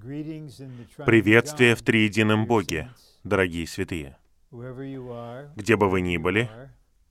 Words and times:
Приветствие 0.00 1.74
в 1.74 1.82
Триедином 1.82 2.46
Боге, 2.46 2.90
дорогие 3.22 3.66
святые. 3.66 4.16
Где 4.50 5.76
бы 5.76 5.90
вы 5.90 6.00
ни 6.00 6.16
были, 6.16 6.48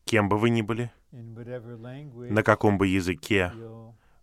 кем 0.05 0.27
бы 0.27 0.39
вы 0.39 0.49
ни 0.49 0.63
были, 0.63 0.91
на 1.11 2.41
каком 2.41 2.79
бы 2.79 2.87
языке 2.87 3.53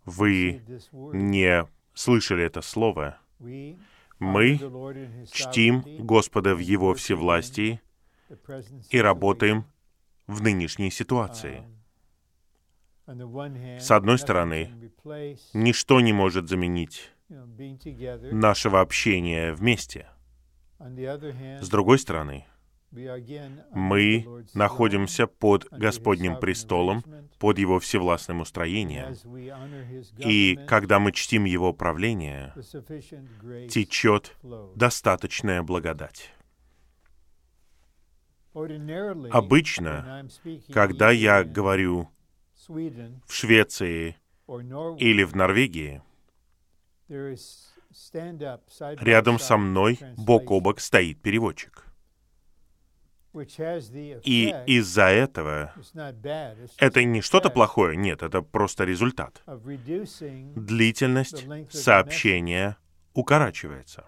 вы 0.03 0.61
не 0.91 1.65
слышали 1.93 2.43
это 2.43 2.61
слово, 2.61 3.17
мы 4.19 4.57
чтим 5.31 5.83
Господа 5.99 6.53
в 6.53 6.59
Его 6.59 6.93
всевластии 6.93 7.79
и 8.89 8.99
работаем 8.99 9.65
в 10.25 10.41
нынешней 10.41 10.91
ситуации. 10.91 11.63
С 13.79 13.91
одной 13.91 14.19
стороны, 14.19 14.91
ничто 15.53 16.01
не 16.01 16.11
может 16.11 16.49
заменить 16.49 17.13
нашего 17.29 18.81
общения 18.81 19.53
вместе. 19.53 20.07
С 20.79 21.69
другой 21.69 21.99
стороны, 21.99 22.45
мы 22.91 24.45
находимся 24.53 25.27
под 25.27 25.67
Господним 25.71 26.39
престолом, 26.39 27.03
под 27.39 27.59
Его 27.59 27.79
всевластным 27.79 28.41
устроением. 28.41 29.15
И 30.17 30.57
когда 30.67 30.99
мы 30.99 31.11
чтим 31.11 31.45
Его 31.45 31.73
правление, 31.73 32.53
течет 33.69 34.35
достаточная 34.75 35.63
благодать. 35.63 36.31
Обычно, 39.31 40.27
когда 40.71 41.11
я 41.11 41.43
говорю 41.43 42.09
в 42.67 43.33
Швеции 43.33 44.15
или 44.97 45.23
в 45.23 45.35
Норвегии, 45.35 46.01
рядом 48.99 49.39
со 49.39 49.57
мной 49.57 49.99
бок 50.17 50.51
о 50.51 50.59
бок 50.59 50.79
стоит 50.79 51.21
переводчик. 51.21 51.83
И 54.23 54.55
из-за 54.65 55.03
этого 55.03 55.73
это 56.79 57.03
не 57.03 57.21
что-то 57.21 57.49
плохое, 57.49 57.95
нет, 57.95 58.23
это 58.23 58.41
просто 58.41 58.83
результат. 58.83 59.43
Длительность 60.55 61.45
сообщения 61.69 62.77
укорачивается. 63.13 64.05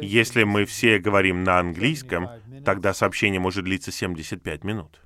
Если 0.00 0.44
мы 0.44 0.64
все 0.64 0.98
говорим 0.98 1.44
на 1.44 1.58
английском, 1.58 2.28
тогда 2.64 2.94
сообщение 2.94 3.40
может 3.40 3.64
длиться 3.64 3.92
75 3.92 4.64
минут. 4.64 5.00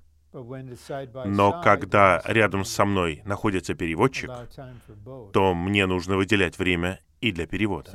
Но 1.26 1.60
когда 1.62 2.22
рядом 2.24 2.64
со 2.64 2.84
мной 2.84 3.22
находится 3.24 3.74
переводчик, 3.74 4.30
то 5.32 5.54
мне 5.54 5.86
нужно 5.86 6.16
выделять 6.16 6.58
время 6.58 7.00
и 7.20 7.32
для 7.32 7.46
перевода. 7.46 7.90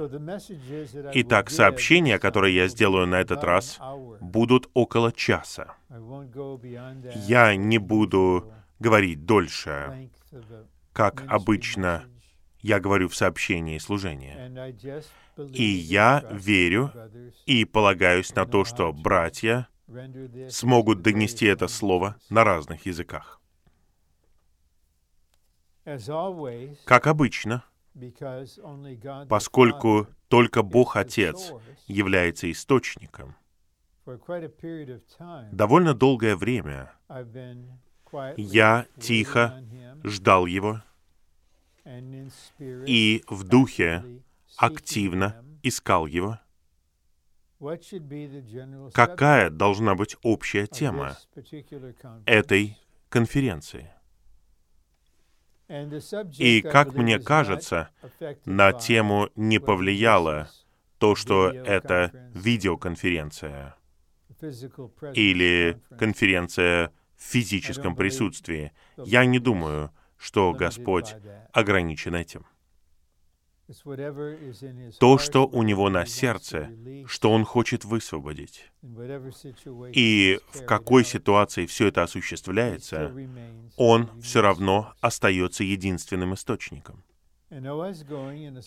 Итак, 1.14 1.49
сообщения, 1.49 2.19
которые 2.19 2.55
я 2.55 2.67
сделаю 2.67 3.08
на 3.08 3.21
этот 3.21 3.44
раз, 3.44 3.80
будут 4.19 4.69
около 4.73 5.11
часа. 5.11 5.75
Я 7.25 7.55
не 7.55 7.77
буду 7.77 8.52
говорить 8.80 9.25
дольше, 9.25 10.09
как 10.91 11.23
обычно 11.27 12.05
я 12.64 12.80
говорю 12.80 13.09
в 13.09 13.16
сообщении 13.16 13.77
служения. 13.77 14.75
И 15.53 15.64
я 15.64 16.23
верю 16.31 16.91
и 17.45 17.66
полагаюсь 17.66 18.33
на 18.36 18.45
то, 18.45 18.66
что 18.66 18.94
братья 18.94 19.67
смогут 20.50 21.02
донести 21.02 21.45
это 21.45 21.67
слово 21.67 22.16
на 22.30 22.44
разных 22.44 22.86
языках. 22.86 23.42
Как 26.86 27.08
обычно, 27.08 27.64
поскольку 29.28 30.08
только 30.30 30.64
Бог 30.64 30.95
Отец 30.95 31.52
является 31.88 32.50
источником, 32.52 33.36
довольно 35.52 35.93
долгое 35.93 36.36
время 36.36 36.92
я 38.38 38.88
тихо 38.99 39.64
ждал 40.04 40.45
Его 40.45 40.82
и 41.86 43.23
в 43.27 43.43
духе 43.43 44.22
активно 44.58 45.43
искал 45.64 46.05
Его. 46.05 46.39
Какая 48.93 49.49
должна 49.49 49.95
быть 49.95 50.15
общая 50.21 50.67
тема 50.67 51.17
этой 52.25 52.77
конференции? 53.09 53.89
И, 56.37 56.61
как 56.61 56.93
мне 56.93 57.19
кажется, 57.19 57.89
на 58.45 58.73
тему 58.73 59.29
не 59.35 59.59
повлияло 59.59 60.49
то, 60.97 61.15
что 61.15 61.49
это 61.49 62.11
видеоконференция 62.33 63.75
или 65.13 65.81
конференция 65.97 66.91
в 67.15 67.23
физическом 67.23 67.95
присутствии. 67.95 68.71
Я 68.97 69.25
не 69.25 69.39
думаю, 69.39 69.91
что 70.17 70.53
Господь 70.53 71.15
ограничен 71.53 72.15
этим 72.15 72.45
то, 74.99 75.17
что 75.17 75.47
у 75.47 75.63
него 75.63 75.89
на 75.89 76.05
сердце, 76.05 76.69
что 77.07 77.31
он 77.31 77.45
хочет 77.45 77.85
высвободить. 77.85 78.71
И 79.93 80.39
в 80.53 80.65
какой 80.65 81.05
ситуации 81.05 81.65
все 81.65 81.87
это 81.87 82.03
осуществляется, 82.03 83.13
он 83.77 84.09
все 84.21 84.41
равно 84.41 84.93
остается 84.99 85.63
единственным 85.63 86.33
источником. 86.33 87.03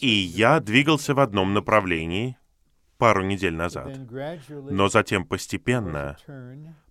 И 0.00 0.08
я 0.08 0.60
двигался 0.60 1.14
в 1.14 1.20
одном 1.20 1.52
направлении 1.52 2.38
пару 2.98 3.22
недель 3.22 3.54
назад, 3.54 3.98
но 4.70 4.88
затем 4.88 5.26
постепенно 5.26 6.16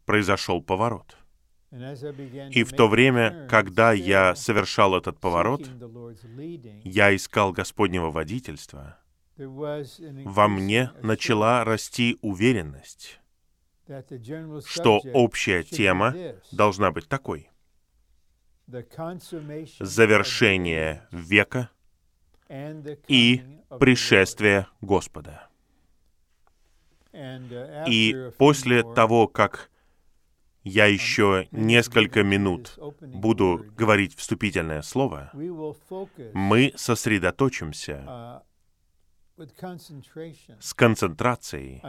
произошел 0.05 0.61
поворот— 0.61 1.17
и 1.71 2.63
в 2.63 2.71
то 2.73 2.87
время, 2.87 3.47
когда 3.49 3.91
я 3.91 4.35
совершал 4.35 4.95
этот 4.95 5.19
поворот, 5.19 5.67
я 6.83 7.15
искал 7.15 7.51
Господнего 7.51 8.11
водительства, 8.11 8.97
во 9.37 10.47
мне 10.47 10.91
начала 11.01 11.63
расти 11.65 12.17
уверенность, 12.21 13.19
что 14.65 15.01
общая 15.13 15.63
тема 15.63 16.15
должна 16.51 16.91
быть 16.91 17.09
такой. 17.09 17.49
Завершение 19.79 21.07
века 21.11 21.69
и 23.07 23.43
пришествие 23.79 24.67
Господа. 24.81 25.49
И 27.87 28.31
после 28.37 28.83
того, 28.83 29.27
как 29.27 29.69
я 30.65 30.87
еще 30.87 31.47
несколько 31.51 32.23
минут 32.23 32.77
буду 33.01 33.65
говорить 33.77 34.15
вступительное 34.15 34.81
слово, 34.81 35.31
мы 36.33 36.73
сосредоточимся 36.75 38.43
с 40.59 40.73
концентрацией 40.73 41.81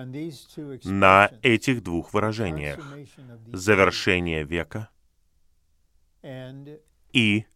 на 0.84 1.30
этих 1.42 1.82
двух 1.82 2.12
выражениях— 2.12 2.78
завершение 3.52 4.44
века 4.44 4.90
и 7.12 7.46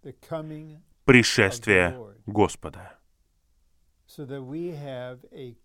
пришествие 1.05 1.99
Господа. 2.25 3.00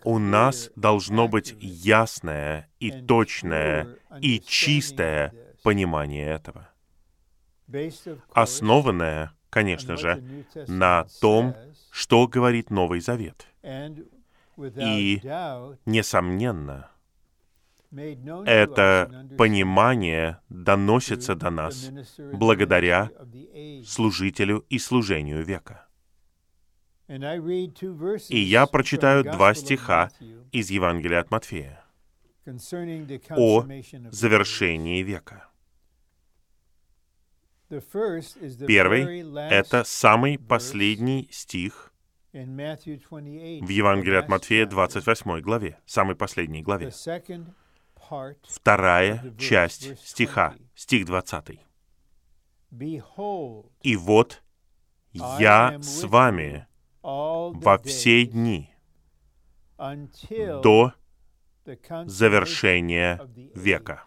У 0.04 0.20
нас 0.20 0.72
должно 0.76 1.28
быть 1.28 1.56
ясное 1.60 2.70
и 2.80 2.92
точное 2.92 3.98
и 4.22 4.40
чистое 4.40 5.34
понимание 5.64 6.28
этого, 6.28 6.70
основанное, 8.34 9.32
конечно 9.50 9.98
же, 9.98 10.46
на 10.68 11.08
том, 11.22 11.56
что 11.92 12.28
говорит 12.28 12.70
Новый 12.70 13.00
Завет. 13.00 13.48
И, 14.58 15.22
несомненно, 15.86 16.92
это 18.46 19.28
понимание 19.38 20.40
доносится 20.50 21.36
до 21.36 21.50
нас 21.50 21.90
благодаря 22.34 23.10
служителю 23.86 24.66
и 24.70 24.78
служению 24.78 25.44
века. 25.44 25.85
И 27.08 28.40
я 28.40 28.66
прочитаю 28.66 29.24
два 29.24 29.54
стиха 29.54 30.10
из 30.52 30.70
Евангелия 30.72 31.20
от 31.20 31.32
Матфея 31.32 31.86
о 33.30 33.66
завершении 34.12 35.04
века. 35.04 35.48
Первый— 38.68 39.50
это 39.50 39.84
самый 39.84 40.38
последний 40.38 41.28
стих 41.32 41.92
в 42.32 42.38
Евангелии 43.70 44.18
от 44.18 44.28
Матфея, 44.30 44.66
28 44.66 45.42
главе, 45.42 45.80
самой 45.86 46.16
последней 46.16 46.62
главе. 46.62 46.92
Вторая 48.44 49.34
часть 49.40 50.00
стиха, 50.06 50.56
стих 50.76 51.06
20. 51.06 51.60
«И 53.82 53.96
вот 53.96 54.44
я 55.12 55.80
с 55.82 56.04
вами 56.04 56.68
во 57.06 57.78
все 57.78 58.26
дни 58.26 58.72
до 59.78 60.94
завершения 62.06 63.22
века. 63.54 64.06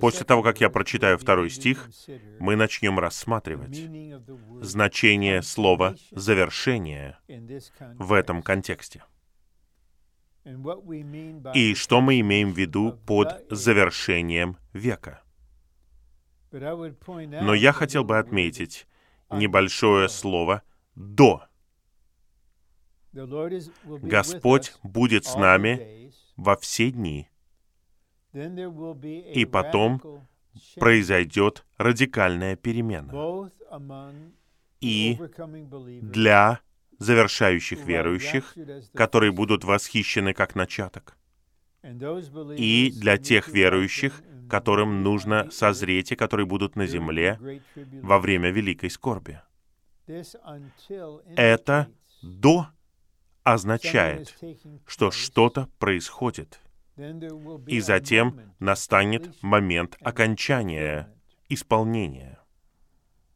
После 0.00 0.26
того, 0.26 0.42
как 0.42 0.60
я 0.60 0.68
прочитаю 0.68 1.16
второй 1.16 1.48
стих, 1.48 1.88
мы 2.38 2.56
начнем 2.56 2.98
рассматривать 2.98 3.88
значение 4.60 5.40
слова 5.40 5.96
«завершение» 6.10 7.16
в 7.98 8.12
этом 8.12 8.42
контексте. 8.42 9.02
И 11.54 11.74
что 11.74 12.02
мы 12.02 12.20
имеем 12.20 12.52
в 12.52 12.58
виду 12.58 13.00
под 13.06 13.46
завершением 13.50 14.58
века. 14.74 15.22
Но 16.52 17.54
я 17.54 17.72
хотел 17.72 18.04
бы 18.04 18.18
отметить 18.18 18.86
небольшое 19.30 20.08
слово 20.08 20.62
«до». 20.94 21.44
Господь 23.12 24.74
будет 24.82 25.24
с 25.24 25.36
нами 25.36 26.10
во 26.36 26.56
все 26.56 26.90
дни. 26.90 27.28
И 28.32 29.44
потом 29.44 30.26
произойдет 30.76 31.64
радикальная 31.78 32.56
перемена. 32.56 33.50
И 34.80 35.18
для 36.02 36.60
завершающих 36.98 37.84
верующих, 37.84 38.56
которые 38.94 39.32
будут 39.32 39.64
восхищены 39.64 40.34
как 40.34 40.54
начаток. 40.54 41.16
И 42.56 42.92
для 42.94 43.18
тех 43.18 43.48
верующих, 43.48 44.22
которым 44.48 45.02
нужно 45.02 45.50
созреть 45.50 46.12
и 46.12 46.16
которые 46.16 46.46
будут 46.46 46.76
на 46.76 46.86
земле 46.86 47.38
во 48.02 48.18
время 48.18 48.50
великой 48.50 48.90
скорби. 48.90 49.40
Это 51.36 51.88
до 52.22 52.68
означает, 53.42 54.34
что 54.86 55.10
что-то 55.10 55.68
происходит. 55.78 56.60
И 57.66 57.80
затем 57.80 58.40
настанет 58.60 59.42
момент 59.42 59.96
окончания, 60.00 61.12
исполнения. 61.48 62.38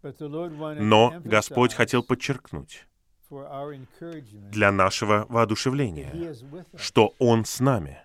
Но 0.03 1.21
Господь 1.25 1.75
хотел 1.75 2.03
подчеркнуть 2.03 2.87
для 3.31 4.73
нашего 4.73 5.27
воодушевления, 5.29 6.35
что 6.77 7.15
Он 7.19 7.45
с 7.45 7.61
нами. 7.61 7.99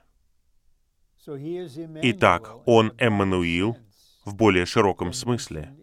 Итак, 1.26 2.56
Он 2.66 2.94
Эммануил 2.98 3.78
в 4.26 4.36
более 4.36 4.66
широком 4.66 5.14
смысле, 5.14 5.74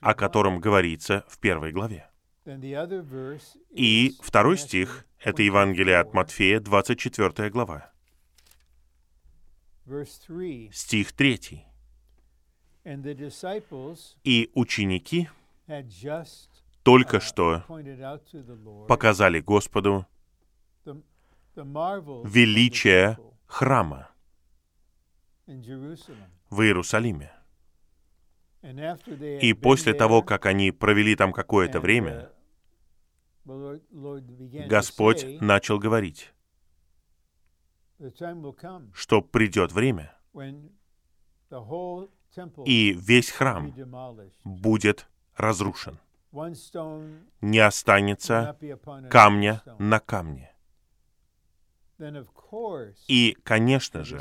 о 0.00 0.14
котором 0.14 0.60
говорится 0.60 1.24
в 1.28 1.38
первой 1.38 1.72
главе. 1.72 2.08
И 3.70 4.16
второй 4.22 4.56
стих— 4.58 5.06
это 5.18 5.42
Евангелие 5.42 5.98
от 5.98 6.14
Матфея, 6.14 6.60
24 6.60 7.50
глава. 7.50 7.90
Стих 10.72 11.12
3. 11.12 11.64
И 14.24 14.50
ученики 14.54 15.28
только 16.82 17.20
что 17.20 17.64
показали 18.88 19.40
Господу 19.40 20.06
величие 21.54 23.18
храма 23.46 24.13
в 25.46 26.60
Иерусалиме. 26.62 27.32
И 29.42 29.52
после 29.52 29.92
того, 29.92 30.22
как 30.22 30.46
они 30.46 30.72
провели 30.72 31.16
там 31.16 31.32
какое-то 31.32 31.80
время, 31.80 32.30
Господь 33.44 35.26
начал 35.40 35.78
говорить, 35.78 36.32
что 38.94 39.20
придет 39.20 39.72
время, 39.72 40.16
и 42.64 42.92
весь 42.98 43.30
храм 43.30 43.74
будет 44.44 45.08
разрушен. 45.36 45.98
Не 47.42 47.58
останется 47.58 48.58
камня 49.10 49.62
на 49.78 50.00
камне. 50.00 50.53
И, 53.08 53.36
конечно 53.42 54.04
же, 54.04 54.20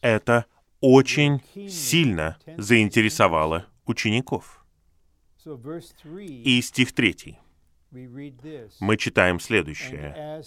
это 0.00 0.46
очень 0.80 1.42
сильно 1.68 2.38
заинтересовало 2.56 3.66
учеников. 3.86 4.64
И 6.18 6.60
стих 6.62 6.92
третий 6.92 7.38
мы 8.80 8.96
читаем 8.96 9.40
следующее. 9.40 10.42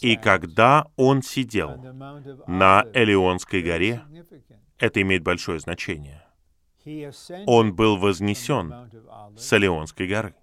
«И 0.00 0.16
когда 0.16 0.86
он 0.96 1.22
сидел 1.22 1.76
на 2.46 2.84
Элеонской 2.94 3.62
горе, 3.62 4.02
это 4.78 5.02
имеет 5.02 5.22
большое 5.22 5.58
значение, 5.58 6.22
он 7.46 7.74
был 7.74 7.96
вознесен 7.96 8.90
с 9.36 9.52
Элеонской 9.52 10.06
горы. 10.06 10.34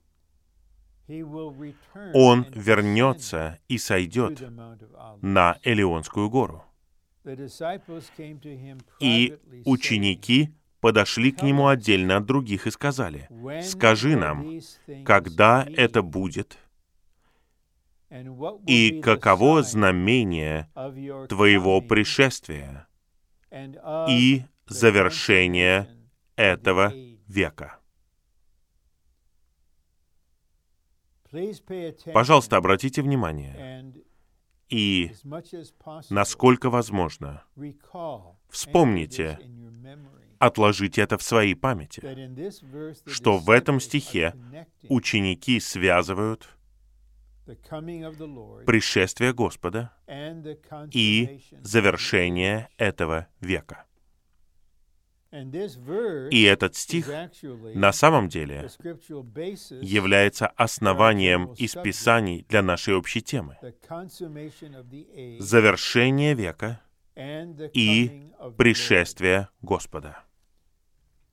Он 1.07 2.45
вернется 2.53 3.59
и 3.67 3.77
сойдет 3.77 4.41
на 5.21 5.59
Элеонскую 5.63 6.29
гору. 6.29 6.63
И 8.99 9.37
ученики 9.65 10.53
подошли 10.79 11.31
к 11.31 11.41
нему 11.41 11.67
отдельно 11.67 12.17
от 12.17 12.25
других 12.25 12.67
и 12.67 12.71
сказали, 12.71 13.29
«Скажи 13.61 14.17
нам, 14.17 14.59
когда 15.05 15.65
это 15.65 16.01
будет, 16.01 16.57
и 18.67 19.01
каково 19.01 19.63
знамение 19.63 20.69
Твоего 21.29 21.81
пришествия 21.81 22.87
и 24.09 24.43
завершения 24.67 25.89
этого 26.35 26.93
века?» 27.27 27.79
Пожалуйста, 32.13 32.57
обратите 32.57 33.01
внимание 33.01 33.93
и, 34.69 35.11
насколько 36.09 36.69
возможно, 36.69 37.43
вспомните 38.49 39.39
отложите 40.39 41.01
это 41.01 41.17
в 41.17 41.23
своей 41.23 41.55
памяти, 41.55 42.01
что 43.09 43.37
в 43.37 43.49
этом 43.49 43.79
стихе 43.79 44.35
ученики 44.89 45.59
связывают 45.59 46.49
пришествие 48.65 49.33
Господа 49.33 49.91
и 50.91 51.41
завершение 51.61 52.69
этого 52.77 53.27
века. 53.41 53.85
И 55.33 56.43
этот 56.43 56.75
стих 56.75 57.09
на 57.73 57.91
самом 57.91 58.29
деле 58.29 58.69
является 59.81 60.47
основанием 60.47 61.53
из 61.53 61.73
Писаний 61.73 62.45
для 62.49 62.61
нашей 62.61 62.95
общей 62.95 63.21
темы. 63.21 63.57
Завершение 65.39 66.35
века 66.35 66.81
и 67.15 68.31
пришествие 68.57 69.49
Господа. 69.61 70.23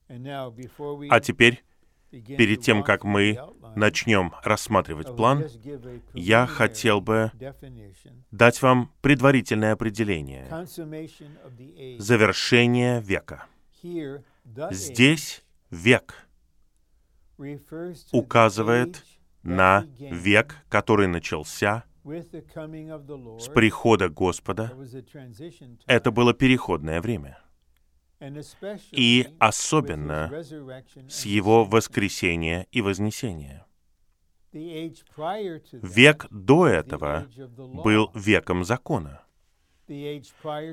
А 0.08 1.20
теперь, 1.20 1.62
перед 2.10 2.62
тем, 2.62 2.82
как 2.82 3.04
мы 3.04 3.38
начнем 3.76 4.32
рассматривать 4.42 5.14
план, 5.14 5.44
я 6.14 6.46
хотел 6.46 7.02
бы 7.02 7.32
дать 8.30 8.62
вам 8.62 8.94
предварительное 9.02 9.72
определение. 9.72 10.48
Завершение 11.98 13.02
века. 13.02 13.46
Здесь 14.70 15.44
век 15.70 16.26
указывает 18.12 19.04
на 19.42 19.86
век, 19.98 20.56
который 20.68 21.06
начался 21.06 21.84
с 22.04 23.48
прихода 23.54 24.08
Господа. 24.08 24.72
Это 25.86 26.10
было 26.10 26.34
переходное 26.34 27.00
время 27.00 27.38
и 28.92 29.28
особенно 29.38 30.30
с 31.08 31.24
его 31.24 31.64
воскресения 31.64 32.66
и 32.70 32.82
вознесения. 32.82 33.66
Век 34.52 36.26
до 36.30 36.66
этого 36.66 37.26
был 37.56 38.10
веком 38.14 38.64
закона. 38.64 39.22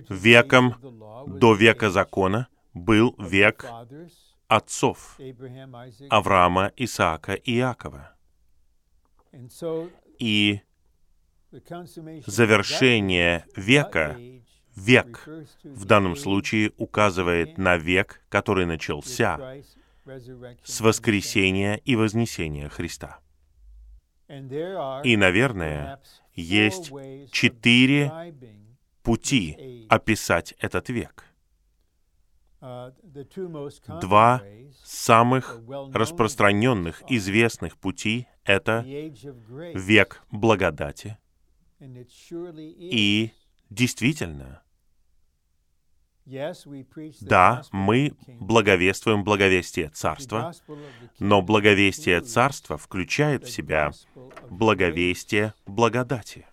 Веком 0.09 0.75
до 1.27 1.53
века 1.53 1.89
закона 1.89 2.47
был 2.77 3.15
век 3.17 3.65
отцов 4.47 5.19
Авраама, 6.09 6.71
Исаака 6.77 7.33
и 7.33 7.57
Иакова. 7.57 8.15
И 10.19 10.61
завершение 12.25 13.45
века 13.55 14.17
век 14.75 15.27
в 15.63 15.85
данном 15.85 16.15
случае 16.15 16.71
указывает 16.77 17.57
на 17.57 17.77
век, 17.77 18.21
который 18.29 18.65
начался 18.65 19.61
с 20.63 20.81
воскресения 20.81 21.75
и 21.75 21.95
вознесения 21.95 22.69
Христа. 22.69 23.19
И, 24.29 25.15
наверное, 25.17 26.01
есть 26.33 26.91
четыре 27.31 28.11
пути 29.01 29.87
описать 29.89 30.53
этот 30.59 30.89
век. 30.89 31.26
Два 32.59 34.41
самых 34.83 35.59
распространенных, 35.93 37.03
известных 37.07 37.77
пути— 37.77 38.27
это 38.43 38.83
век 39.75 40.23
благодати. 40.31 41.17
И 41.79 43.31
действительно, 43.69 44.63
да, 47.21 47.63
мы 47.71 48.13
благовествуем 48.39 49.23
благовестие 49.23 49.89
Царства, 49.89 50.53
но 51.19 51.41
благовестие 51.41 52.21
Царства 52.21 52.77
включает 52.77 53.45
в 53.45 53.49
себя 53.49 53.91
благовестие 54.49 55.53
благодати. 55.65 56.47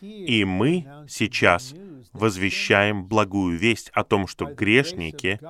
И 0.00 0.44
мы 0.44 0.86
сейчас 1.08 1.74
возвещаем 2.12 3.04
благую 3.04 3.58
весть 3.58 3.90
о 3.90 4.04
том, 4.04 4.26
что 4.26 4.46
грешники 4.46 5.40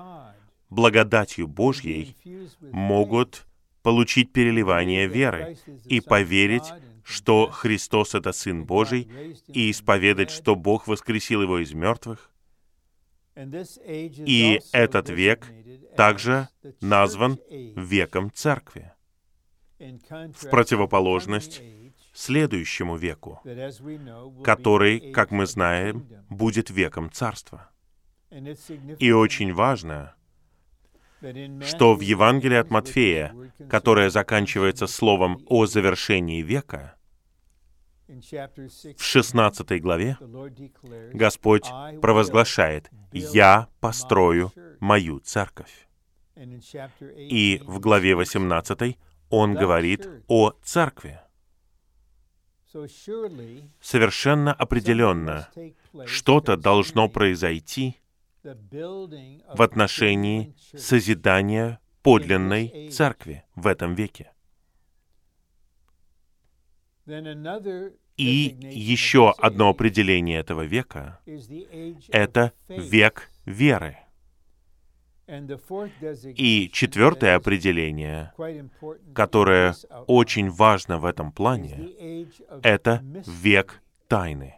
благодатью 0.70 1.46
Божьей 1.46 2.16
могут 2.61 3.46
получить 3.82 4.32
переливание 4.32 5.06
веры 5.06 5.58
и 5.84 6.00
поверить, 6.00 6.72
что 7.04 7.49
Христос— 7.50 8.14
это 8.16 8.32
Сын 8.32 8.64
Божий, 8.64 9.11
и 9.49 9.70
исповедать, 9.70 10.30
что 10.30 10.54
Бог 10.54 10.87
воскресил 10.87 11.42
Его 11.42 11.58
из 11.58 11.75
мертвых. 11.75 12.30
И 13.34 14.61
этот 14.72 15.11
век 15.11 15.46
также 15.96 16.49
назван 16.80 17.38
веком 17.50 18.30
Церкви, 18.32 18.92
в 19.78 20.49
противоположность 20.50 21.61
следующему 22.12 22.97
веку, 22.97 23.40
который, 24.45 25.12
как 25.12 25.31
мы 25.31 25.47
знаем, 25.47 26.07
будет 26.28 26.71
веком 26.71 27.11
Царства. 27.11 27.71
И 28.99 29.12
очень 29.12 29.52
важно, 29.52 30.14
что 31.21 31.95
в 31.95 32.00
Евангелии 32.00 32.57
от 32.57 32.71
Матфея, 32.71 33.35
которое 33.69 34.11
заканчивается 34.11 34.87
словом 34.87 35.42
о 35.47 35.66
завершении 35.66 36.42
века, 36.42 36.97
в 38.09 39.02
16 39.02 39.81
главе 39.81 40.19
Господь 41.12 41.64
провозглашает 42.00 42.90
«Я 43.12 43.69
построю 43.81 44.52
мою 44.81 45.21
церковь». 45.21 45.88
И 47.16 47.62
в 47.64 47.78
главе 47.78 48.14
18 48.14 48.99
Он 49.31 49.54
говорит 49.54 50.09
о 50.28 50.52
церкви. 50.62 51.21
Совершенно 53.81 54.52
определенно, 54.52 55.49
что-то 56.07 56.57
должно 56.57 57.09
произойти 57.09 57.97
в 58.43 59.62
отношении 59.62 60.55
созидания 60.76 61.81
подлинной 62.02 62.91
церкви 62.91 63.45
в 63.55 63.67
этом 63.67 63.95
веке. 63.95 64.33
И 68.17 68.57
еще 68.73 69.31
одно 69.38 69.69
определение 69.71 70.38
этого 70.41 70.62
века— 70.62 71.21
это 72.09 72.52
век 72.69 73.31
веры. 73.45 73.99
И 76.36 76.70
четвертое 76.72 77.36
определение, 77.36 78.32
которое 79.14 79.74
очень 80.06 80.50
важно 80.50 80.98
в 80.98 81.06
этом 81.06 81.32
плане, 81.32 81.94
это 82.62 83.02
век 83.26 83.80
тайны. 84.08 84.56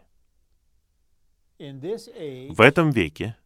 В 1.58 2.60
этом 2.60 2.90
веке, 2.90 3.36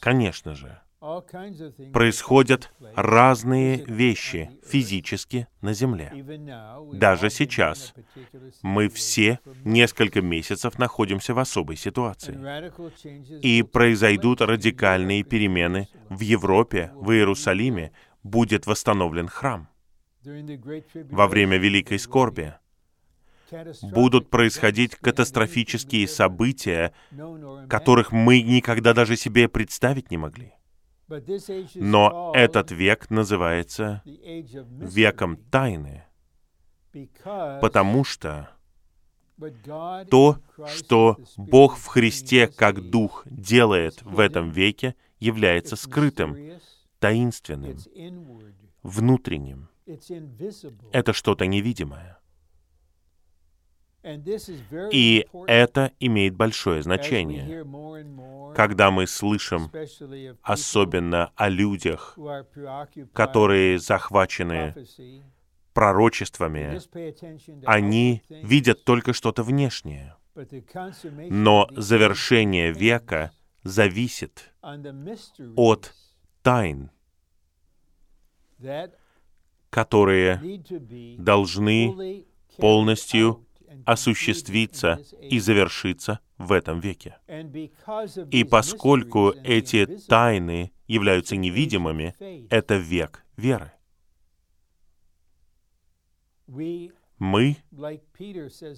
конечно 0.00 0.54
же, 0.54 0.80
происходят 1.92 2.70
разные 2.94 3.84
вещи 3.86 4.50
физически 4.66 5.48
на 5.62 5.72
Земле. 5.72 6.12
Даже 6.92 7.30
сейчас 7.30 7.94
мы 8.62 8.88
все 8.90 9.40
несколько 9.64 10.20
месяцев 10.20 10.78
находимся 10.78 11.32
в 11.32 11.38
особой 11.38 11.76
ситуации. 11.76 12.38
И 13.40 13.62
произойдут 13.62 14.42
радикальные 14.42 15.22
перемены 15.22 15.88
в 16.10 16.20
Европе, 16.20 16.90
в 16.94 17.10
Иерусалиме, 17.12 17.92
будет 18.22 18.66
восстановлен 18.66 19.28
храм. 19.28 19.68
Во 20.22 21.26
время 21.28 21.56
Великой 21.56 21.98
Скорби 21.98 22.54
будут 23.82 24.28
происходить 24.28 24.96
катастрофические 24.96 26.06
события, 26.06 26.92
которых 27.70 28.12
мы 28.12 28.42
никогда 28.42 28.92
даже 28.92 29.16
себе 29.16 29.48
представить 29.48 30.10
не 30.10 30.18
могли. 30.18 30.52
Но 31.74 32.32
этот 32.34 32.70
век 32.70 33.10
называется 33.10 34.02
веком 34.04 35.36
тайны, 35.36 36.04
потому 37.60 38.04
что 38.04 38.50
то, 40.10 40.38
что 40.66 41.18
Бог 41.36 41.76
в 41.76 41.86
Христе 41.86 42.46
как 42.46 42.90
Дух 42.90 43.24
делает 43.26 44.02
в 44.02 44.20
этом 44.20 44.50
веке, 44.50 44.94
является 45.18 45.76
скрытым, 45.76 46.36
таинственным, 46.98 47.78
внутренним. 48.82 49.68
Это 50.92 51.12
что-то 51.12 51.46
невидимое. 51.46 52.19
И 54.02 55.26
это 55.46 55.92
имеет 56.00 56.34
большое 56.34 56.82
значение. 56.82 57.64
Когда 58.54 58.90
мы 58.90 59.06
слышим 59.06 59.70
особенно 60.42 61.32
о 61.36 61.48
людях, 61.48 62.18
которые 63.12 63.78
захвачены 63.78 64.74
пророчествами, 65.74 66.80
они 67.66 68.22
видят 68.28 68.84
только 68.84 69.12
что-то 69.12 69.42
внешнее. 69.42 70.16
Но 71.28 71.68
завершение 71.76 72.72
века 72.72 73.32
зависит 73.64 74.50
от 75.56 75.94
тайн, 76.42 76.90
которые 79.68 80.40
должны 81.18 82.24
полностью 82.56 83.46
осуществиться 83.84 85.00
и 85.20 85.38
завершиться 85.38 86.20
в 86.38 86.52
этом 86.52 86.80
веке. 86.80 87.18
И 88.30 88.44
поскольку 88.44 89.34
эти 89.44 89.86
тайны 90.08 90.72
являются 90.86 91.36
невидимыми, 91.36 92.14
это 92.50 92.76
век 92.76 93.24
веры. 93.36 93.72
Мы, 97.18 97.58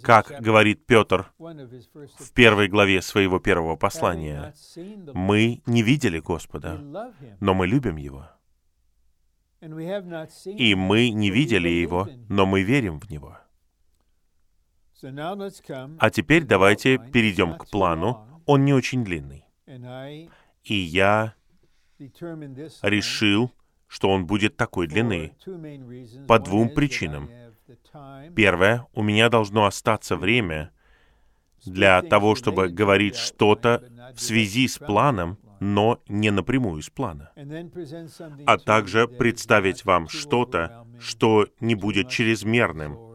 как 0.02 0.40
говорит 0.40 0.84
Петр 0.84 1.32
в 1.38 2.32
первой 2.34 2.66
главе 2.66 3.00
своего 3.00 3.38
первого 3.38 3.76
послания, 3.76 4.52
мы 5.14 5.62
не 5.64 5.82
видели 5.82 6.18
Господа, 6.18 6.78
но 7.40 7.54
мы 7.54 7.68
любим 7.68 7.96
Его. 7.96 8.28
И 9.60 10.74
мы 10.74 11.10
не 11.10 11.30
видели 11.30 11.68
Его, 11.68 12.08
но 12.28 12.44
мы 12.44 12.62
верим 12.62 12.98
в 12.98 13.08
Него. 13.08 13.38
А 15.98 16.10
теперь 16.10 16.44
давайте 16.44 16.98
перейдем 16.98 17.54
к 17.54 17.70
плану. 17.70 18.42
Он 18.46 18.64
не 18.64 18.74
очень 18.74 19.04
длинный. 19.04 19.44
И 20.64 20.74
я 20.74 21.34
решил, 22.82 23.52
что 23.88 24.10
он 24.10 24.26
будет 24.26 24.56
такой 24.56 24.86
длины 24.86 25.34
по 26.26 26.38
двум 26.38 26.70
причинам. 26.70 27.30
Первое, 28.34 28.86
у 28.94 29.02
меня 29.02 29.28
должно 29.28 29.66
остаться 29.66 30.16
время 30.16 30.72
для 31.64 32.02
того, 32.02 32.34
чтобы 32.34 32.68
говорить 32.68 33.16
что-то 33.16 33.82
в 34.14 34.20
связи 34.20 34.66
с 34.66 34.78
планом, 34.78 35.38
но 35.60 36.02
не 36.08 36.30
напрямую 36.30 36.82
с 36.82 36.90
плана, 36.90 37.30
а 38.46 38.58
также 38.58 39.06
представить 39.06 39.84
вам 39.84 40.08
что-то, 40.08 40.86
что 40.98 41.46
не 41.60 41.76
будет 41.76 42.08
чрезмерным, 42.08 43.11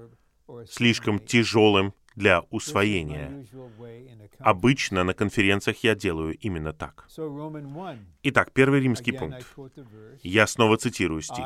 слишком 0.69 1.19
тяжелым 1.19 1.93
для 2.15 2.41
усвоения. 2.49 3.45
Обычно 4.39 5.03
на 5.03 5.13
конференциях 5.13 5.83
я 5.83 5.95
делаю 5.95 6.35
именно 6.37 6.73
так. 6.73 7.07
Итак, 8.23 8.51
первый 8.53 8.81
римский 8.81 9.11
пункт. 9.11 9.45
Я 10.23 10.47
снова 10.47 10.77
цитирую 10.77 11.21
стих. 11.21 11.45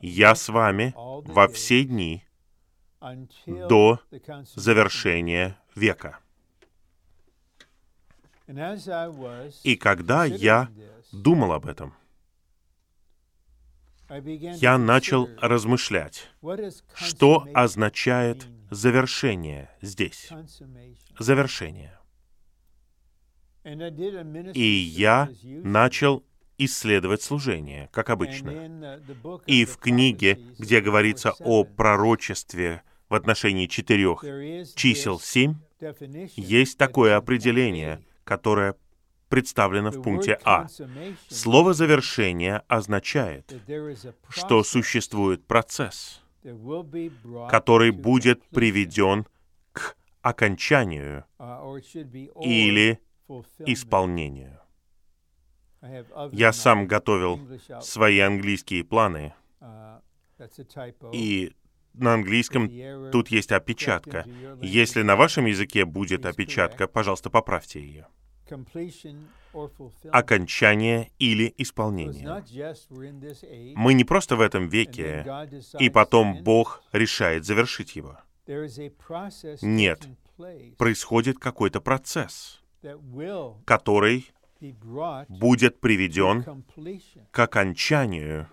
«Я 0.00 0.34
с 0.34 0.48
вами 0.48 0.94
во 0.96 1.48
все 1.48 1.84
дни 1.84 2.24
до 3.46 4.00
завершения 4.56 5.58
века». 5.74 6.18
И 9.62 9.76
когда 9.76 10.24
я 10.24 10.68
думал 11.12 11.52
об 11.52 11.66
этом, 11.66 11.94
я 14.10 14.78
начал 14.78 15.28
размышлять, 15.40 16.28
что 16.94 17.46
означает 17.54 18.46
завершение 18.70 19.70
здесь. 19.80 20.30
Завершение. 21.18 21.98
И 24.54 24.62
я 24.62 25.28
начал 25.44 26.24
исследовать 26.58 27.22
служение, 27.22 27.88
как 27.92 28.10
обычно. 28.10 29.00
И 29.46 29.64
в 29.64 29.76
книге, 29.76 30.38
где 30.58 30.80
говорится 30.80 31.32
о 31.38 31.64
пророчестве 31.64 32.82
в 33.08 33.14
отношении 33.14 33.66
четырех 33.66 34.22
чисел 34.74 35.20
семь, 35.20 35.56
есть 36.36 36.78
такое 36.78 37.16
определение, 37.16 38.02
которое 38.24 38.76
представлено 39.30 39.90
в 39.90 40.02
пункте 40.02 40.38
А. 40.44 40.66
Слово 41.28 41.72
«завершение» 41.72 42.62
означает, 42.68 43.50
что 44.28 44.62
существует 44.62 45.46
процесс, 45.46 46.20
который 47.48 47.92
будет 47.92 48.44
приведен 48.48 49.26
к 49.72 49.96
окончанию 50.20 51.24
или 52.42 53.00
исполнению. 53.64 54.60
Я 56.32 56.52
сам 56.52 56.86
готовил 56.86 57.40
свои 57.80 58.18
английские 58.18 58.84
планы, 58.84 59.32
и 61.12 61.54
на 61.94 62.14
английском 62.14 62.70
тут 63.10 63.28
есть 63.28 63.52
опечатка. 63.52 64.26
Если 64.60 65.02
на 65.02 65.16
вашем 65.16 65.46
языке 65.46 65.84
будет 65.84 66.26
опечатка, 66.26 66.86
пожалуйста, 66.86 67.30
поправьте 67.30 67.80
ее. 67.80 68.06
Окончание 70.12 71.10
или 71.18 71.54
исполнение. 71.58 72.44
Мы 73.76 73.94
не 73.94 74.04
просто 74.04 74.36
в 74.36 74.40
этом 74.40 74.68
веке, 74.68 75.24
и 75.78 75.90
потом 75.90 76.42
Бог 76.42 76.82
решает 76.92 77.44
завершить 77.44 77.96
его. 77.96 78.18
Нет, 79.62 80.08
происходит 80.78 81.38
какой-то 81.38 81.80
процесс, 81.80 82.62
который 83.64 84.30
будет 85.28 85.80
приведен 85.80 86.64
к 87.30 87.38
окончанию, 87.38 88.48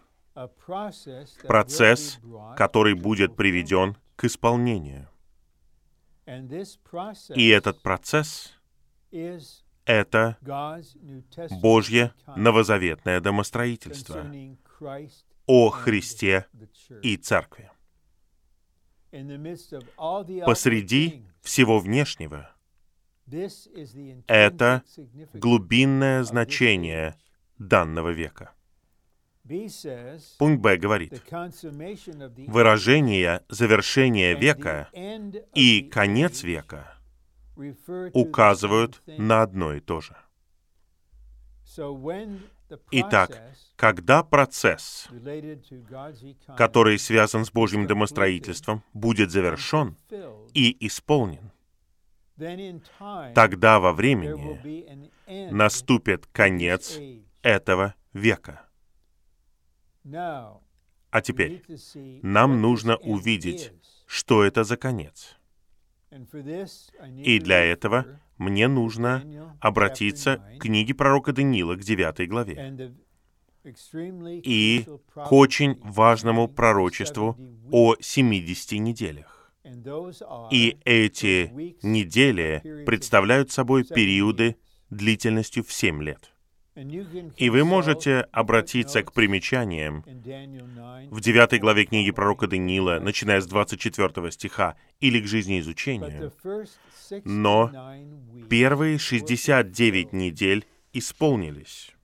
процесс, 1.48 2.20
который 2.56 2.94
будет 2.94 3.36
приведен 3.36 3.98
к 4.16 4.26
исполнению. 4.26 5.10
И 7.36 7.48
этот 7.50 7.82
процесс— 7.82 8.54
это 9.88 10.38
Божье 11.62 12.14
новозаветное 12.36 13.20
домостроительство 13.22 14.30
о 15.46 15.70
Христе 15.70 16.46
и 17.02 17.18
Церкви. 17.18 17.72
Посреди 20.46 21.26
всего 21.42 21.80
внешнего— 21.80 22.52
это 24.28 24.84
глубинное 25.34 26.24
значение 26.24 27.16
данного 27.58 28.10
века. 28.10 28.54
Пункт 30.38 30.62
Б 30.62 30.76
говорит, 30.76 31.24
выражение 32.48 33.46
завершения 33.48 34.34
века 34.36 34.90
и 35.54 35.90
конец 35.90 36.44
века 36.44 36.97
указывают 38.14 39.02
на 39.06 39.42
одно 39.42 39.74
и 39.74 39.80
то 39.80 40.02
же. 40.02 40.16
Итак, 42.92 43.56
когда 43.76 44.24
процесс, 44.24 45.08
который 46.58 47.00
связан 47.00 47.46
с 47.46 47.52
Божьим 47.52 47.88
домостроительством, 47.88 48.84
будет 48.94 49.32
завершен 49.32 49.96
и 50.54 50.76
исполнен, 50.86 51.52
тогда 53.34 53.80
во 53.80 53.94
времени 53.94 55.12
наступит 55.52 56.28
конец 56.28 57.00
этого 57.42 57.96
века. 58.14 58.66
А 61.10 61.22
теперь 61.22 61.64
нам 62.22 62.62
нужно 62.62 62.98
увидеть, 62.98 63.74
что 64.06 64.44
это 64.44 64.64
за 64.64 64.78
конец. 64.78 65.37
И 66.10 67.40
для 67.40 67.64
этого 67.64 68.06
мне 68.38 68.68
нужно 68.68 69.58
обратиться 69.60 70.38
к 70.58 70.62
книге 70.62 70.94
пророка 70.94 71.34
Даниила, 71.34 71.76
к 71.76 71.84
9 71.84 72.30
главе, 72.30 72.88
и 74.44 74.86
к 75.14 75.32
очень 75.32 75.78
важному 75.82 76.48
пророчеству 76.48 77.38
о 77.72 77.96
70 78.00 78.80
неделях. 78.80 79.52
И 80.52 80.78
эти 80.86 81.52
недели 81.86 82.84
представляют 82.86 83.52
собой 83.52 83.84
периоды 83.84 84.56
длительностью 84.90 85.64
в 85.66 85.74
семь 85.74 86.02
лет. 86.02 86.34
И 87.38 87.50
вы 87.50 87.64
можете 87.64 88.28
обратиться 88.32 89.02
к 89.02 89.12
примечаниям 89.12 90.04
в 91.10 91.20
9 91.22 91.60
главе 91.60 91.86
книги 91.86 92.12
пророка 92.12 92.46
Даниила, 92.46 93.00
начиная 93.00 93.42
с 93.42 93.48
24 93.48 94.32
стиха, 94.32 94.76
или 95.00 95.20
к 95.20 95.26
жизнеизучению. 95.26 96.32
Но 97.24 97.72
первые 98.50 99.00
69 99.00 100.14
недель 100.14 100.68
исполнились 100.94 101.96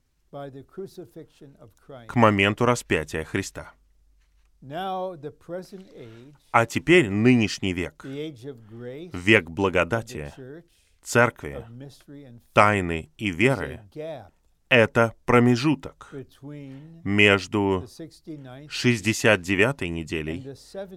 к 2.07 2.15
моменту 2.15 2.65
распятия 2.65 3.23
Христа. 3.23 3.73
А 6.51 6.65
теперь 6.65 7.09
нынешний 7.09 7.73
век, 7.73 8.03
век 8.05 9.49
благодати, 9.49 10.33
церкви, 11.03 11.63
тайны 12.53 13.11
и 13.17 13.29
веры, 13.29 13.81
это 14.73 15.13
промежуток 15.25 16.13
между 17.03 17.85
69-й 17.87 19.89
неделей 19.89 20.55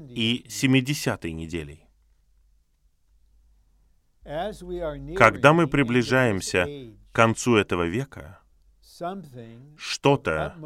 и 0.09 0.47
70-й 0.49 1.33
неделей. 1.33 1.83
Когда 5.17 5.53
мы 5.53 5.69
приближаемся 5.69 6.67
к 7.13 7.15
концу 7.15 7.57
этого 7.57 7.87
века, 7.87 8.41
что-то 9.77 10.57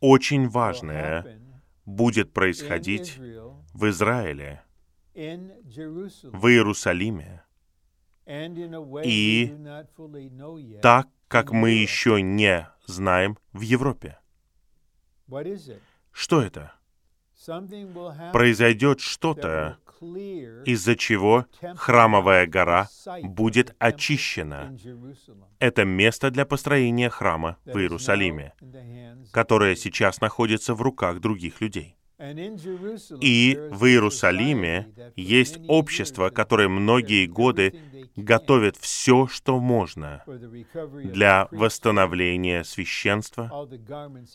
очень 0.00 0.48
важное 0.48 1.38
будет 1.84 2.32
происходить 2.32 3.18
в 3.18 3.88
Израиле, 3.90 4.62
в 5.14 6.48
Иерусалиме, 6.48 7.44
и 8.26 9.54
так, 10.82 11.08
как 11.28 11.52
мы 11.52 11.70
еще 11.70 12.22
не 12.22 12.68
знаем 12.86 13.38
в 13.52 13.60
Европе. 13.60 14.18
Что 16.12 16.42
это? 16.42 16.72
Произойдет 18.32 19.00
что-то, 19.00 19.78
из-за 20.64 20.96
чего 20.96 21.46
храмовая 21.76 22.46
гора 22.46 22.88
будет 23.22 23.74
очищена. 23.78 24.76
Это 25.58 25.84
место 25.84 26.30
для 26.30 26.46
построения 26.46 27.10
храма 27.10 27.58
в 27.64 27.76
Иерусалиме, 27.78 28.54
которое 29.32 29.76
сейчас 29.76 30.20
находится 30.20 30.74
в 30.74 30.82
руках 30.82 31.20
других 31.20 31.60
людей. 31.60 31.96
И 32.18 33.58
в 33.70 33.84
Иерусалиме 33.86 34.88
есть 35.16 35.58
общество, 35.66 36.30
которое 36.30 36.68
многие 36.68 37.26
годы 37.26 37.74
готовит 38.14 38.76
все, 38.76 39.26
что 39.26 39.58
можно 39.58 40.22
для 41.02 41.48
восстановления 41.50 42.62
священства, 42.62 43.68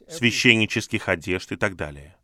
священнических 0.09 1.07
одежд 1.07 1.53
и 1.53 1.55
так 1.55 1.77
далее. 1.77 2.17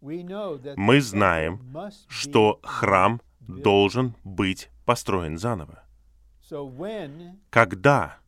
Мы 0.00 1.00
знаем, 1.00 1.60
что 2.08 2.58
храм 2.62 3.20
должен 3.40 4.14
быть 4.24 4.70
построен 4.86 5.36
заново. 5.36 5.84
Когда 7.50 8.18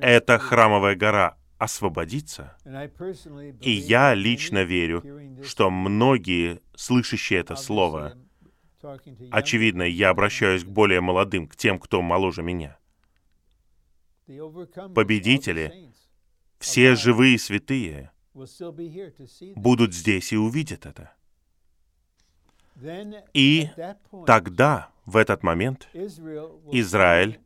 эта 0.00 0.38
храмовая 0.38 0.96
гора 0.96 1.36
освободиться. 1.58 2.56
И 3.60 3.70
я 3.70 4.14
лично 4.14 4.62
верю, 4.62 5.04
что 5.44 5.70
многие, 5.70 6.60
слышащие 6.74 7.40
это 7.40 7.56
слово, 7.56 8.16
очевидно, 9.30 9.82
я 9.82 10.10
обращаюсь 10.10 10.64
к 10.64 10.68
более 10.68 11.00
молодым, 11.00 11.48
к 11.48 11.56
тем, 11.56 11.78
кто 11.78 12.00
моложе 12.00 12.42
меня, 12.42 12.78
победители, 14.94 15.92
все 16.58 16.94
живые 16.94 17.38
святые 17.38 18.12
будут 19.56 19.94
здесь 19.94 20.32
и 20.32 20.36
увидят 20.36 20.86
это. 20.86 21.12
И 23.34 23.68
тогда, 24.26 24.90
в 25.04 25.16
этот 25.16 25.42
момент, 25.42 25.88
Израиль 25.92 27.40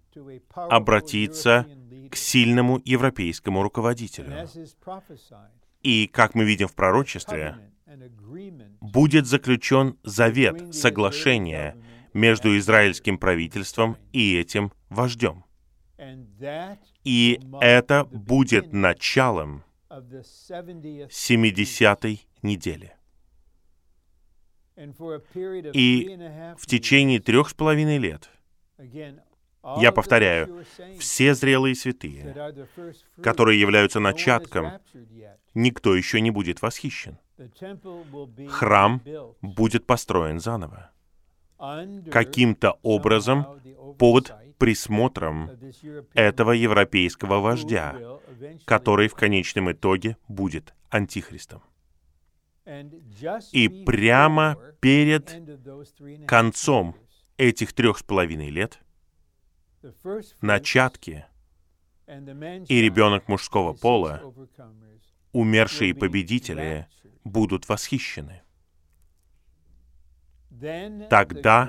обратиться 0.55 1.67
к 2.11 2.17
сильному 2.17 2.81
европейскому 2.85 3.63
руководителю. 3.63 4.49
И, 5.83 6.07
как 6.07 6.35
мы 6.35 6.45
видим 6.45 6.69
в 6.69 6.75
пророчестве, 6.75 7.57
будет 8.81 9.27
заключен 9.27 9.99
завет, 10.03 10.75
соглашение 10.75 11.77
между 12.15 12.57
израильским 12.59 13.19
правительством 13.19 13.97
и 14.13 14.37
этим 14.37 14.73
вождем. 14.89 15.45
И 17.05 17.41
это 17.61 18.05
будет 18.05 18.73
началом 18.73 19.65
70-й 19.91 22.27
недели. 22.43 22.95
И 25.75 26.19
в 26.59 26.67
течение 26.67 27.21
трех 27.21 27.51
с 27.51 27.55
половиной 27.55 27.99
лет, 27.99 28.31
я 29.79 29.93
повторяю, 29.93 30.65
все 30.99 31.35
зрелые 31.35 31.75
святые, 31.75 32.55
которые 33.23 33.61
являются 33.61 34.01
начатком, 34.01 34.73
никто 35.55 35.95
еще 35.95 36.21
не 36.21 36.31
будет 36.31 36.63
восхищен. 36.63 37.19
Храм 38.49 39.03
будет 39.41 39.87
построен 39.87 40.41
заново. 40.41 40.91
Каким-то 42.11 42.79
образом 42.83 43.47
под 43.99 44.33
присмотром 44.59 45.51
этого 46.15 46.53
европейского 46.53 47.39
вождя, 47.39 47.97
который 48.65 49.09
в 49.09 49.15
конечном 49.15 49.73
итоге 49.73 50.17
будет 50.29 50.75
антихристом. 50.91 51.63
И 53.53 53.69
прямо 53.85 54.57
перед 54.81 55.37
концом 56.27 56.97
этих 57.37 57.73
трех 57.73 57.99
с 57.99 58.03
половиной 58.03 58.51
лет 58.51 58.82
начатки 60.41 61.27
и 62.07 62.81
ребенок 62.81 63.29
мужского 63.29 63.73
пола, 63.73 64.23
умершие 65.33 65.95
победители, 65.95 66.87
будут 67.25 67.69
восхищены. 67.69 68.43
Тогда 71.09 71.69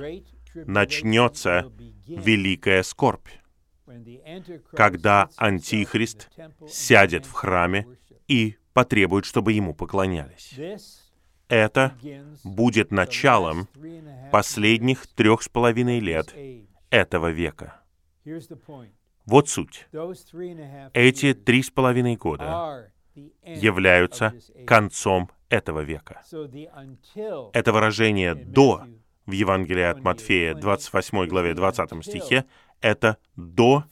начнется 0.53 1.71
великая 2.07 2.83
скорбь, 2.83 3.27
когда 4.71 5.29
Антихрист 5.37 6.29
сядет 6.67 7.25
в 7.25 7.31
храме 7.31 7.87
и 8.27 8.57
потребует, 8.73 9.25
чтобы 9.25 9.53
ему 9.53 9.73
поклонялись. 9.73 10.53
Это 11.47 11.95
будет 12.43 12.91
началом 12.91 13.67
последних 14.31 15.07
трех 15.07 15.43
с 15.43 15.49
половиной 15.49 15.99
лет 15.99 16.33
этого 16.89 17.29
века. 17.29 17.82
Вот 19.25 19.49
суть. 19.49 19.87
Эти 20.93 21.33
три 21.33 21.63
с 21.63 21.69
половиной 21.69 22.15
года 22.15 22.91
являются 23.15 24.33
концом 24.65 25.29
этого 25.49 25.81
века. 25.81 26.21
Это 27.53 27.71
выражение 27.71 28.35
«до» 28.35 28.85
в 29.25 29.31
Евангелии 29.31 29.83
от 29.83 30.01
Матфея, 30.01 30.53
28 30.53 31.27
главе, 31.27 31.53
20 31.53 32.03
стихе, 32.03 32.45
это 32.81 33.17
до 33.35 33.85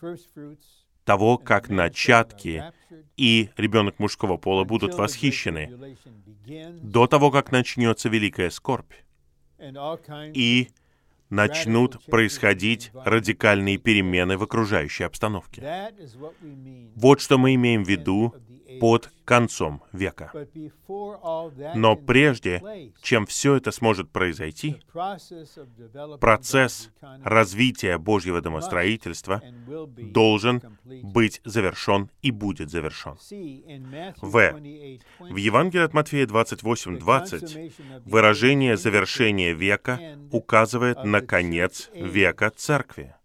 того, 1.06 1.38
как 1.38 1.70
начатки 1.70 2.63
и 3.15 3.50
ребенок 3.58 4.00
мужского 4.00 4.38
пола 4.38 4.63
будут 4.65 4.96
восхищены, 4.96 5.98
до 6.82 7.08
того, 7.08 7.32
как 7.32 7.52
начнется 7.52 8.10
великая 8.10 8.50
скорбь, 8.50 8.94
и 10.34 10.70
начнут 11.32 12.04
происходить 12.06 12.91
радикальные 12.94 13.78
перемены 13.78 14.38
в 14.38 14.44
окружающей 14.44 15.06
обстановке. 15.06 15.89
Вот 16.96 17.22
что 17.22 17.39
мы 17.39 17.56
имеем 17.56 17.84
в 17.84 17.89
виду 17.89 18.36
под 18.79 19.12
концом 19.25 19.84
века. 19.91 20.31
Но 21.75 21.95
прежде, 21.95 22.91
чем 23.01 23.25
все 23.25 23.55
это 23.55 23.71
сможет 23.71 24.10
произойти, 24.10 24.81
процесс 26.19 26.89
развития 27.23 27.97
Божьего 27.97 28.41
домостроительства 28.41 29.41
должен 29.97 30.62
быть 30.84 31.41
завершен 31.45 32.10
и 32.21 32.31
будет 32.31 32.69
завершен. 32.69 33.15
В. 34.21 34.51
В 35.19 35.36
Евангелии 35.36 35.86
от 35.86 35.93
Матфея 35.93 36.25
28.20 36.25 38.01
выражение 38.05 38.77
завершения 38.77 39.53
века 39.53 40.17
указывает 40.31 41.03
на 41.03 41.21
конец 41.21 41.89
века 41.93 42.49
Церкви, 42.49 43.15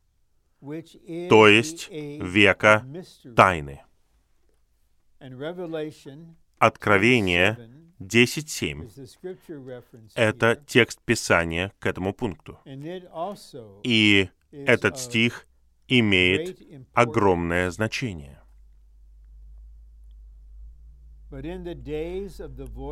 то 1.28 1.48
есть 1.48 1.88
века 1.90 2.86
тайны. 3.34 3.82
Откровение 6.58 7.58
10.7— 8.00 10.10
это 10.14 10.56
текст 10.66 11.00
Писания 11.02 11.72
к 11.78 11.86
этому 11.86 12.12
пункту. 12.12 12.58
И 13.82 14.28
этот 14.50 14.98
стих 14.98 15.46
имеет 15.88 16.60
огромное 16.92 17.70
значение. 17.70 18.40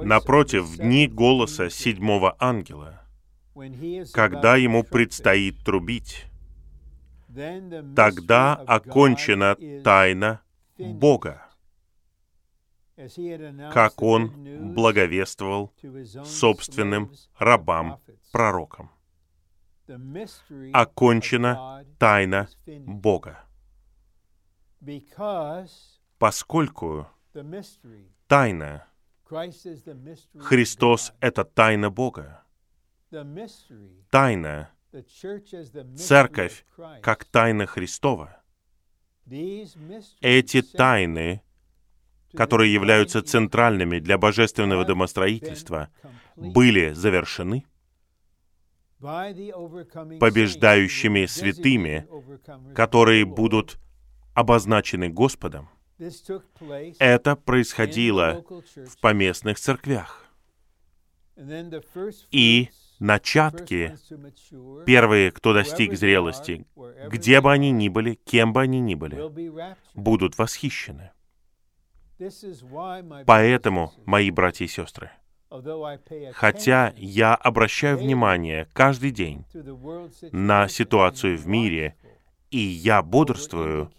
Напротив, 0.02 0.64
в 0.64 0.78
дни 0.78 1.06
голоса 1.06 1.70
седьмого 1.70 2.37
ангела, 2.38 3.02
когда 4.12 4.56
ему 4.56 4.82
предстоит 4.82 5.62
трубить, 5.64 6.26
тогда 7.94 8.54
окончена 8.54 9.56
тайна 9.82 10.40
Бога 10.78 11.53
как 13.72 14.02
он 14.02 14.74
благовествовал 14.74 15.72
собственным 16.24 17.12
рабам-пророкам. 17.38 18.90
Окончена 20.72 21.85
тайна 21.98 22.48
Бога. 22.66 23.44
Поскольку 26.18 27.09
тайна 28.26 28.87
Христос— 30.38 31.12
это 31.20 31.44
тайна 31.44 31.90
Бога. 31.90 32.44
Тайна 34.11 34.70
Церковь 35.96 36.64
как 37.02 37.24
тайна 37.24 37.66
Христова. 37.66 38.40
Эти 40.20 40.62
тайны 40.62 41.42
которые 42.36 42.72
являются 42.72 43.22
центральными 43.22 43.98
для 43.98 44.18
божественного 44.18 44.84
домостроительства, 44.84 45.88
были 46.36 46.92
завершены 46.92 47.64
побеждающими 49.00 51.26
святыми, 51.26 52.06
которые 52.74 53.24
будут 53.24 53.78
обозначены 54.34 55.08
Господом. 55.08 55.68
Это 56.98 57.36
происходило 57.36 58.44
в 58.74 59.00
поместных 59.00 59.58
церквях. 59.58 60.26
И 62.30 62.68
начатки, 62.98 63.96
первые, 64.86 65.32
кто 65.32 65.52
достиг 65.52 65.96
зрелости, 65.96 66.66
где 67.08 67.40
бы 67.40 67.52
они 67.52 67.70
ни 67.70 67.88
были, 67.88 68.18
кем 68.24 68.52
бы 68.52 68.62
они 68.62 68.80
ни 68.80 68.94
были, 68.94 69.18
будут 69.94 70.38
восхищены. 70.38 71.10
Поэтому, 73.27 73.92
мои 74.05 74.31
братья 74.31 74.64
и 74.64 74.68
сестры, 74.68 75.11
хотя 76.33 76.92
я 76.96 77.35
обращаю 77.35 77.98
внимание 77.98 78.68
каждый 78.72 79.11
день 79.11 79.44
на 80.33 80.68
ситуацию 80.68 81.38
в 81.38 81.46
мире, 81.46 81.96
и 82.50 82.59
я 82.59 83.03
бодрствую 83.03 83.92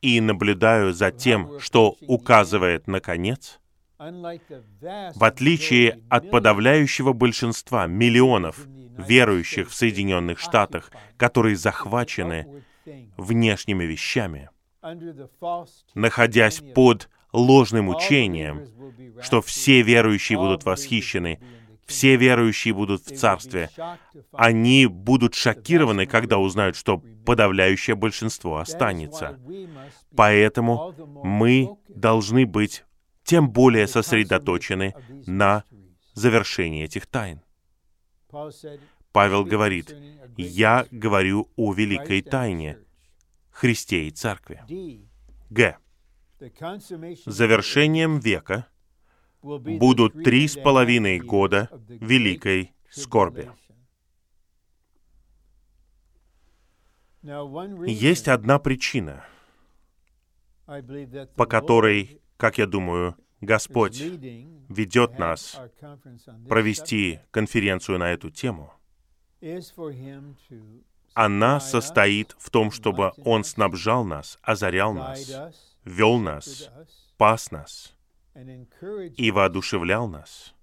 и 0.00 0.20
наблюдаю 0.20 0.92
за 0.92 1.10
тем, 1.10 1.58
что 1.58 1.96
указывает 2.06 2.86
на 2.86 3.00
конец, 3.00 3.60
в 3.98 5.24
отличие 5.24 6.00
от 6.08 6.30
подавляющего 6.30 7.12
большинства 7.12 7.86
миллионов 7.86 8.66
верующих 8.66 9.70
в 9.70 9.74
Соединенных 9.74 10.38
Штатах, 10.38 10.90
которые 11.16 11.56
захвачены 11.56 12.64
внешними 13.16 13.84
вещами, 13.84 14.50
находясь 15.94 16.60
под 16.74 17.08
ложным 17.38 17.88
учением, 17.88 18.66
что 19.22 19.40
все 19.40 19.82
верующие 19.82 20.38
будут 20.38 20.64
восхищены, 20.64 21.40
все 21.86 22.16
верующие 22.16 22.74
будут 22.74 23.06
в 23.06 23.16
Царстве. 23.16 23.70
Они 24.32 24.86
будут 24.86 25.34
шокированы, 25.34 26.06
когда 26.06 26.38
узнают, 26.38 26.76
что 26.76 27.02
подавляющее 27.24 27.96
большинство 27.96 28.58
останется. 28.58 29.38
Поэтому 30.14 30.94
мы 31.24 31.70
должны 31.88 32.44
быть 32.44 32.84
тем 33.24 33.50
более 33.50 33.86
сосредоточены 33.86 34.94
на 35.26 35.64
завершении 36.14 36.84
этих 36.84 37.06
тайн. 37.06 37.40
Павел 39.12 39.44
говорит, 39.44 39.94
«Я 40.36 40.86
говорю 40.90 41.50
о 41.56 41.72
великой 41.72 42.20
тайне, 42.20 42.78
Христе 43.50 44.08
и 44.08 44.10
Церкви». 44.10 44.62
Г 45.50 45.78
завершением 47.26 48.20
века 48.20 48.66
будут 49.42 50.22
три 50.24 50.46
с 50.48 50.56
половиной 50.56 51.18
года 51.20 51.68
великой 51.88 52.74
скорби. 52.90 53.50
Есть 57.22 58.28
одна 58.28 58.58
причина, 58.58 59.24
по 61.36 61.46
которой, 61.46 62.20
как 62.36 62.58
я 62.58 62.66
думаю, 62.66 63.16
Господь 63.40 64.00
ведет 64.00 65.18
нас 65.18 65.60
провести 66.48 67.20
конференцию 67.30 67.98
на 67.98 68.12
эту 68.12 68.30
тему. 68.30 68.72
Она 71.14 71.60
состоит 71.60 72.36
в 72.38 72.50
том, 72.50 72.70
чтобы 72.70 73.12
Он 73.24 73.44
снабжал 73.44 74.04
нас, 74.04 74.38
озарял 74.42 74.92
нас, 74.92 75.28
вел 75.84 76.18
нас, 76.18 76.70
пас 77.16 77.50
нас 77.50 77.94
и 79.16 79.30
воодушевлял 79.30 80.08
нас 80.08 80.54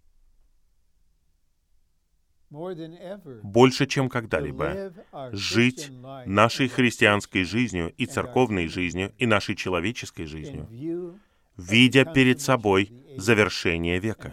больше, 3.44 3.86
чем 3.86 4.10
когда-либо, 4.10 4.94
жить 5.32 5.92
нашей 6.26 6.68
христианской 6.68 7.44
жизнью 7.44 7.94
и 7.98 8.06
церковной 8.06 8.68
жизнью 8.68 9.14
и 9.18 9.26
нашей 9.26 9.56
человеческой 9.56 10.26
жизнью, 10.26 11.20
видя 11.58 12.06
перед 12.06 12.42
собой 12.42 12.92
завершение 13.18 14.00
века 14.00 14.32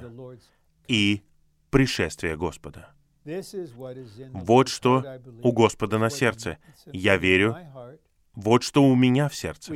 и 0.88 1.23
пришествие 1.71 2.37
Господа. 2.37 2.95
Вот 4.33 4.68
что 4.68 5.21
у 5.42 5.53
Господа 5.53 5.99
на 5.99 6.11
сердце. 6.11 6.59
Я 6.87 7.16
верю, 7.16 7.57
вот 8.35 8.62
что 8.62 8.83
у 8.83 8.95
меня 8.95 9.29
в 9.29 9.35
сердце. 9.35 9.75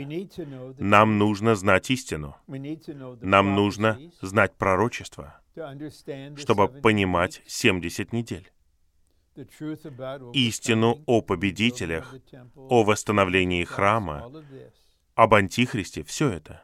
Нам 0.79 1.19
нужно 1.19 1.55
знать 1.55 1.91
истину. 1.91 2.37
Нам 3.21 3.55
нужно 3.55 3.99
знать 4.21 4.55
пророчество, 4.57 5.41
чтобы 6.37 6.69
понимать 6.69 7.43
70 7.47 8.13
недель. 8.13 8.51
Истину 10.33 11.03
о 11.07 11.21
победителях, 11.21 12.15
о 12.55 12.85
восстановлении 12.85 13.65
храма, 13.65 14.33
об 15.15 15.35
Антихристе, 15.35 16.03
все 16.05 16.31
это. 16.31 16.63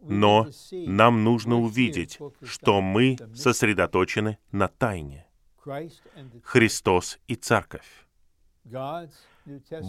Но 0.00 0.48
нам 0.70 1.22
нужно 1.22 1.60
увидеть, 1.60 2.18
что 2.42 2.80
мы 2.80 3.16
сосредоточены 3.34 4.38
на 4.50 4.66
тайне. 4.66 5.26
Христос 6.42 7.20
и 7.28 7.36
Церковь. 7.36 8.06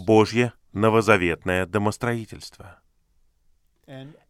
Божье 0.05 0.53
новозаветное 0.71 1.65
домостроительство. 1.65 2.81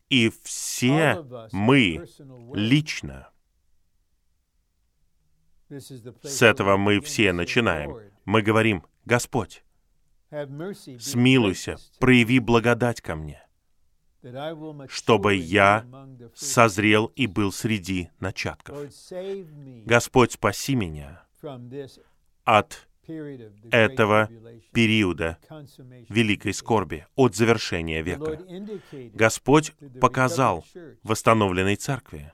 И 0.10 0.32
все 0.44 1.26
мы 1.52 2.06
лично, 2.54 3.30
с 5.70 6.42
этого 6.42 6.78
мы 6.78 7.00
все 7.02 7.34
начинаем, 7.34 7.98
мы 8.26 8.42
говорим, 8.42 8.86
Господь, 9.06 9.64
смилуйся, 10.30 11.78
прояви 12.00 12.40
благодать 12.40 13.02
ко 13.02 13.16
мне, 13.16 13.42
чтобы 14.88 15.36
я 15.36 15.86
созрел 16.36 17.08
и 17.08 17.28
был 17.28 17.52
среди 17.52 18.10
начатков. 18.20 18.78
Господь, 19.86 20.34
спаси 20.34 20.76
меня 20.76 21.26
от 22.44 22.88
этого 23.72 24.30
периода 24.72 25.38
великой 26.10 26.54
скорби, 26.54 27.06
от 27.16 27.36
завершения 27.36 28.02
века. 28.02 28.39
Господь 29.13 29.74
показал 30.00 30.66
восстановленной 31.04 31.76
церкви, 31.76 32.32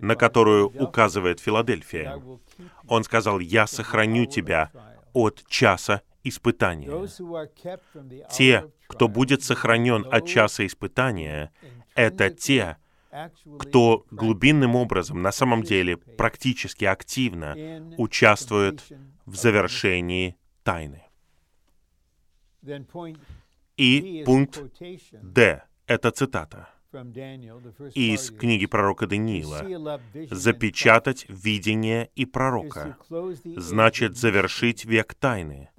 на 0.00 0.14
которую 0.16 0.68
указывает 0.68 1.40
Филадельфия. 1.40 2.22
Он 2.88 3.04
сказал, 3.04 3.38
«Я 3.38 3.66
сохраню 3.66 4.26
тебя 4.26 4.70
от 5.12 5.44
часа 5.48 6.02
испытания». 6.22 6.90
Те, 8.30 8.70
кто 8.86 9.08
будет 9.08 9.42
сохранен 9.42 10.06
от 10.10 10.26
часа 10.26 10.66
испытания, 10.66 11.52
это 11.94 12.30
те, 12.30 12.76
кто 13.58 14.06
глубинным 14.10 14.76
образом, 14.76 15.22
на 15.22 15.32
самом 15.32 15.62
деле, 15.62 15.96
практически 15.96 16.84
активно 16.84 17.94
участвует 17.98 18.82
в 19.26 19.34
завершении 19.34 20.36
тайны. 20.62 21.04
И 23.76 24.22
пункт 24.26 24.62
Д— 25.22 25.64
это 25.86 26.10
цитата 26.10 26.68
из 27.94 28.30
книги 28.30 28.66
пророка 28.66 29.06
Даниила. 29.06 30.00
«Запечатать 30.30 31.24
видение 31.28 32.10
и 32.16 32.26
пророка» 32.26 32.96
значит 33.44 34.16
завершить 34.16 34.84
век 34.84 35.14
тайны, 35.14 35.70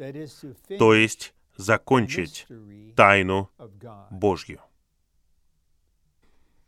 то 0.80 0.94
есть 0.94 1.34
закончить 1.58 2.48
тайну 2.96 3.50
Божью. 4.10 4.62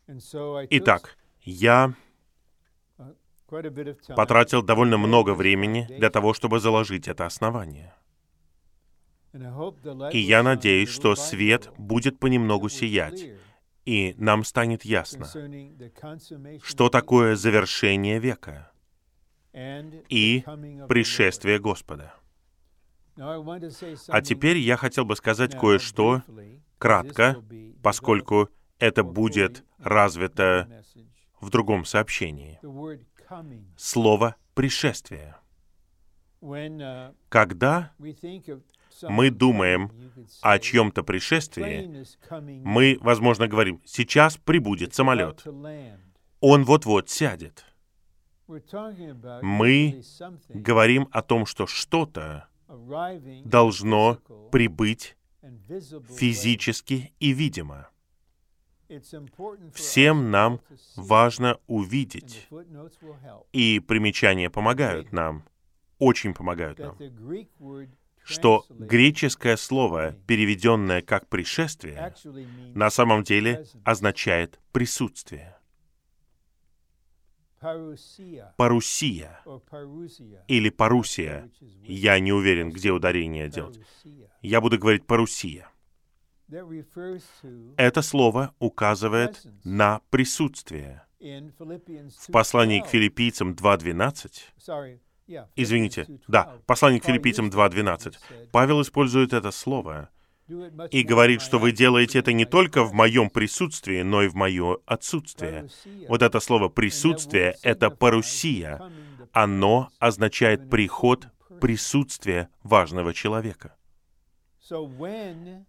Итак, 0.08 1.18
я 1.42 1.94
потратил 4.16 4.62
довольно 4.62 4.98
много 4.98 5.34
времени 5.34 5.88
для 5.90 6.10
того, 6.10 6.34
чтобы 6.34 6.60
заложить 6.60 7.08
это 7.08 7.26
основание. 7.26 7.94
И 10.12 10.20
я 10.20 10.44
надеюсь, 10.44 10.90
что 10.90 11.16
свет 11.16 11.72
будет 11.78 12.20
понемногу 12.20 12.70
сиять, 12.70 13.26
и 13.86 14.14
нам 14.18 14.44
станет 14.44 14.86
ясно, 14.86 15.26
что 16.62 16.90
такое 16.90 17.36
завершение 17.36 18.20
века 18.20 18.72
и 19.54 20.44
пришествие 20.88 21.60
Господа. 21.60 22.14
А 23.16 24.22
теперь 24.22 24.58
я 24.58 24.78
хотел 24.78 25.06
бы 25.06 25.16
сказать 25.16 25.58
кое-что 25.58 26.24
кратко, 26.78 27.44
поскольку 27.82 28.50
это 28.80 29.04
будет 29.04 29.64
развито 29.84 30.84
в 31.40 31.50
другом 31.50 31.86
сообщении. 31.86 32.60
Слово 33.78 34.36
«пришествие». 34.54 35.36
Когда 37.30 37.92
мы 39.04 39.32
думаем 39.32 39.92
о 40.42 40.60
чьем-то 40.60 41.04
пришествии, 41.04 42.06
мы, 42.64 42.98
возможно, 43.02 43.48
говорим, 43.48 43.82
сейчас 43.86 44.38
прибудет 44.38 44.94
самолет. 44.94 45.46
Он 46.42 46.66
вот-вот 46.66 47.10
сядет. 47.10 47.66
Мы 49.42 50.04
говорим 50.50 51.08
о 51.12 51.22
том, 51.22 51.46
что 51.46 51.66
что-то 51.66 52.48
должно 53.46 54.20
прибыть 54.52 55.16
физически 56.18 57.14
и 57.20 57.32
видимо. 57.32 57.90
Всем 59.74 60.32
нам 60.32 60.62
важно 60.96 61.60
увидеть, 61.68 62.48
и 63.52 63.80
примечания 63.80 64.50
помогают 64.50 65.12
нам, 65.12 65.44
очень 66.00 66.34
помогают 66.34 66.80
нам, 66.80 66.98
что 68.24 68.66
греческое 68.70 69.58
слово, 69.58 70.14
переведенное 70.28 71.02
как 71.02 71.28
«пришествие», 71.28 72.14
на 72.74 72.90
самом 72.90 73.24
деле 73.24 73.66
означает 73.84 74.60
«присутствие». 74.72 75.58
Парусия 78.58 79.40
или 80.50 80.70
парусия. 80.70 81.50
Я 81.84 82.20
не 82.20 82.34
уверен, 82.34 82.72
где 82.72 82.92
ударение 82.92 83.48
делать. 83.48 83.80
Я 84.42 84.60
буду 84.60 84.78
говорить 84.78 85.06
парусия. 85.06 85.70
Это 87.78 88.02
слово 88.02 88.54
указывает 88.60 89.46
на 89.64 90.02
присутствие. 90.10 91.04
В 91.20 92.32
послании 92.32 92.82
к 92.82 92.88
филиппийцам 92.88 93.54
2.12, 93.54 95.00
извините, 95.56 96.08
да, 96.28 96.58
послание 96.66 97.00
к 97.00 97.06
филиппийцам 97.06 97.50
2.12, 97.50 98.16
Павел 98.52 98.82
использует 98.82 99.32
это 99.34 99.52
слово 99.52 100.10
и 100.92 101.04
говорит, 101.04 101.42
что 101.42 101.60
вы 101.60 101.72
делаете 101.72 102.20
это 102.20 102.34
не 102.34 102.46
только 102.46 102.84
в 102.84 102.94
моем 102.94 103.30
присутствии, 103.30 104.02
но 104.02 104.24
и 104.24 104.28
в 104.28 104.36
мое 104.36 104.80
отсутствие. 104.86 105.70
Вот 106.10 106.22
это 106.22 106.40
слово 106.40 106.68
«присутствие»— 106.70 107.56
это 107.64 107.90
парусия. 107.90 108.82
Оно 109.32 109.90
означает 110.00 110.70
приход 110.70 111.28
присутствия 111.62 112.50
важного 112.64 113.14
человека. 113.14 113.76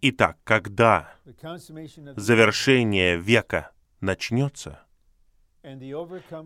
Итак, 0.01 0.37
когда 0.45 1.13
завершение 2.15 3.17
века 3.17 3.71
начнется, 3.99 4.79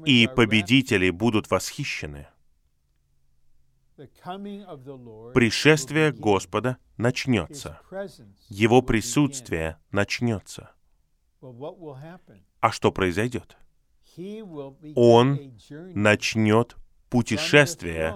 и 0.05 0.27
победители 0.35 1.11
будут 1.11 1.51
восхищены, 1.51 2.27
пришествие 5.33 6.11
Господа 6.11 6.77
начнется, 6.97 7.79
Его 8.47 8.81
присутствие 8.81 9.77
начнется. 9.91 10.71
А 11.41 12.71
что 12.71 12.91
произойдет? 12.91 13.57
Он 14.95 15.55
начнет 15.93 16.75
путешествие 17.11 18.15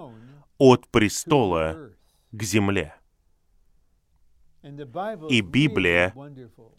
от 0.57 0.87
престола 0.87 1.91
к 2.31 2.43
земле. 2.43 2.95
И 4.63 5.41
Библия 5.41 6.13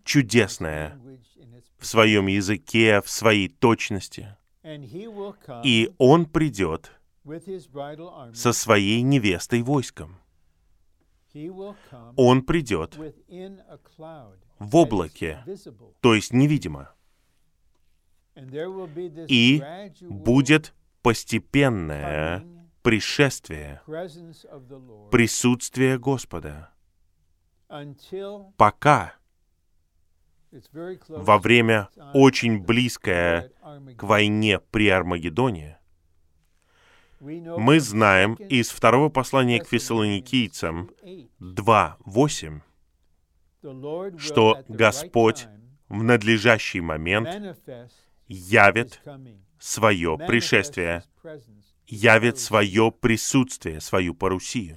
чудесная 0.05 0.99
в 1.79 1.87
своем 1.87 2.27
языке, 2.29 3.03
в 3.03 3.11
своей 3.11 3.49
точности. 3.49 4.37
И 5.65 5.93
Он 5.99 6.25
придет 6.25 6.91
со 8.33 8.53
своей 8.53 9.03
невестой 9.03 9.63
войском. 9.63 10.19
Он 12.17 12.43
придет 12.43 12.97
в 14.59 14.77
облаке, 14.77 15.45
то 16.01 16.15
есть 16.15 16.33
невидимо. 16.33 16.91
И 19.29 19.63
будет 20.01 20.75
постепенное 21.03 22.45
пришествие, 22.83 23.83
присутствие 25.11 25.99
Господа, 25.99 26.74
пока 28.57 29.15
во 31.09 31.39
время 31.39 31.89
очень 32.13 32.61
близкое 32.63 33.51
к 33.97 34.03
войне 34.03 34.61
при 34.61 34.89
Армагеддоне, 34.89 35.79
мы 37.21 37.81
знаем 37.81 38.35
из 38.35 38.71
второго 38.71 39.09
послания 39.09 39.61
к 39.61 39.67
фессалоникийцам 39.67 40.91
2.8, 41.41 42.61
что 44.19 44.63
Господь 44.69 45.47
в 45.89 46.03
надлежащий 46.03 46.81
момент 46.81 47.59
явит 48.29 49.01
свое 49.59 50.19
пришествие, 50.19 51.03
явит 51.95 52.39
свое 52.39 52.91
присутствие, 52.93 53.81
свою 53.81 54.15
парусию. 54.15 54.75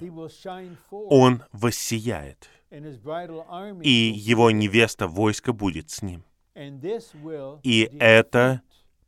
Он 0.90 1.42
воссияет, 1.52 2.48
и 2.70 4.12
его 4.16 4.50
невеста 4.50 5.08
войска 5.08 5.52
будет 5.52 5.90
с 5.90 6.02
ним. 6.02 6.24
И 7.62 7.90
это 8.00 8.62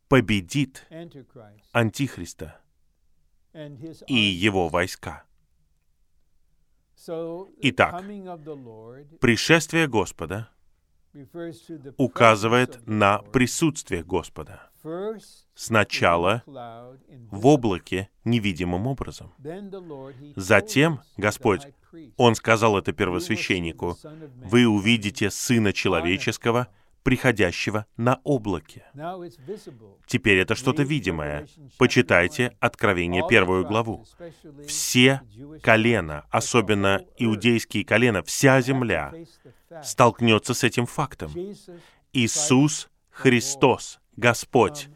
победит 0.07 0.87
Антихриста 1.71 2.59
и 4.07 4.15
его 4.15 4.67
войска. 4.69 5.23
Итак, 7.61 8.03
пришествие 9.19 9.87
Господа 9.87 10.49
указывает 11.97 12.87
на 12.87 13.19
присутствие 13.19 14.03
Господа. 14.03 14.70
Сначала 15.55 16.43
в 16.45 17.47
облаке 17.47 18.09
невидимым 18.23 18.87
образом. 18.87 19.33
Затем 20.35 21.01
Господь, 21.17 21.67
Он 22.17 22.35
сказал 22.35 22.77
это 22.77 22.91
первосвященнику, 22.93 23.97
«Вы 24.43 24.67
увидите 24.67 25.29
Сына 25.29 25.73
Человеческого, 25.73 26.67
приходящего 27.03 27.85
на 27.97 28.19
облаке. 28.23 28.85
Теперь 30.05 30.37
это 30.39 30.55
что-то 30.55 30.83
видимое. 30.83 31.47
Почитайте 31.77 32.55
Откровение 32.59 33.23
первую 33.27 33.65
главу. 33.65 34.05
Все 34.67 35.21
колена, 35.63 36.25
особенно 36.29 37.03
иудейские 37.17 37.85
колена, 37.85 38.21
вся 38.23 38.61
земля 38.61 39.13
столкнется 39.83 40.53
с 40.53 40.63
этим 40.63 40.85
фактом. 40.85 41.31
Иисус 42.13 42.89
Христос, 43.09 43.99
Господь, 44.15 44.89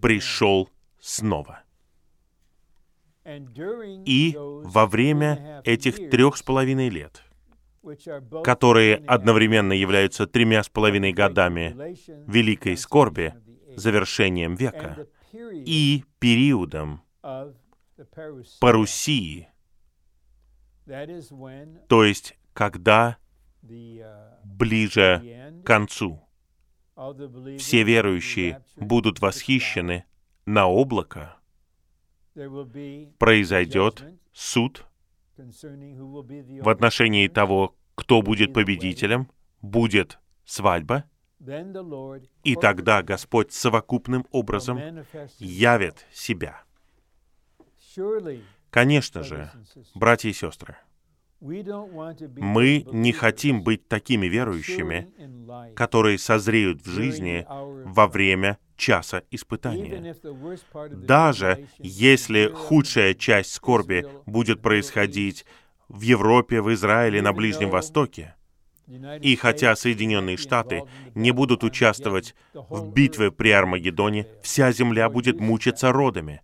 пришел 0.00 0.70
снова. 1.00 1.62
И 3.24 4.34
во 4.36 4.86
время 4.86 5.62
этих 5.64 6.10
трех 6.10 6.36
с 6.36 6.42
половиной 6.42 6.90
лет 6.90 7.22
которые 8.42 8.96
одновременно 9.06 9.72
являются 9.72 10.26
тремя 10.26 10.62
с 10.62 10.68
половиной 10.68 11.12
годами 11.12 11.74
великой 12.26 12.76
скорби, 12.76 13.34
завершением 13.76 14.54
века, 14.54 15.06
и 15.32 16.04
периодом 16.18 17.02
парусии, 18.60 19.48
то 21.88 22.04
есть 22.04 22.38
когда 22.52 23.18
ближе 24.44 25.60
к 25.62 25.66
концу 25.66 26.20
все 27.58 27.82
верующие 27.82 28.64
будут 28.76 29.20
восхищены 29.20 30.04
на 30.46 30.66
облако, 30.66 31.36
произойдет 33.18 34.04
суд 34.32 34.86
в 35.36 36.68
отношении 36.68 37.28
того, 37.28 37.76
кто 37.94 38.22
будет 38.22 38.52
победителем, 38.52 39.30
будет 39.60 40.18
свадьба, 40.44 41.04
и 42.42 42.54
тогда 42.56 43.02
Господь 43.02 43.52
совокупным 43.52 44.26
образом 44.30 44.80
явит 45.38 46.06
себя. 46.12 46.62
Конечно 48.70 49.22
же, 49.22 49.52
братья 49.94 50.28
и 50.28 50.32
сестры, 50.32 50.76
мы 51.44 52.86
не 52.90 53.12
хотим 53.12 53.62
быть 53.62 53.86
такими 53.86 54.26
верующими, 54.26 55.08
которые 55.74 56.18
созреют 56.18 56.82
в 56.82 56.88
жизни 56.88 57.46
во 57.84 58.06
время 58.06 58.58
часа 58.76 59.22
испытания. 59.30 60.16
Даже 60.90 61.68
если 61.78 62.48
худшая 62.48 63.14
часть 63.14 63.52
скорби 63.52 64.06
будет 64.24 64.62
происходить 64.62 65.44
в 65.88 66.00
Европе, 66.00 66.62
в 66.62 66.72
Израиле, 66.72 67.20
на 67.20 67.34
Ближнем 67.34 67.68
Востоке, 67.68 68.34
и 69.20 69.36
хотя 69.36 69.76
Соединенные 69.76 70.38
Штаты 70.38 70.82
не 71.14 71.30
будут 71.30 71.62
участвовать 71.62 72.34
в 72.54 72.90
битве 72.92 73.30
при 73.30 73.50
Армагеддоне, 73.50 74.26
вся 74.42 74.72
земля 74.72 75.10
будет 75.10 75.40
мучиться 75.40 75.92
родами. 75.92 76.40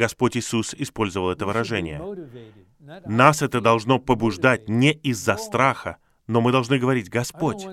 Господь 0.00 0.34
Иисус 0.34 0.74
использовал 0.78 1.30
это 1.30 1.44
выражение. 1.44 2.00
Нас 3.04 3.42
это 3.42 3.60
должно 3.60 3.98
побуждать 3.98 4.66
не 4.66 4.92
из-за 4.92 5.36
страха, 5.36 5.98
но 6.26 6.40
мы 6.40 6.52
должны 6.52 6.78
говорить, 6.78 7.10
Господь, 7.10 7.66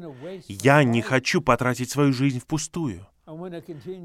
я 0.49 0.83
не 0.83 1.01
хочу 1.01 1.41
потратить 1.41 1.89
свою 1.89 2.11
жизнь 2.11 2.41
впустую. 2.41 3.07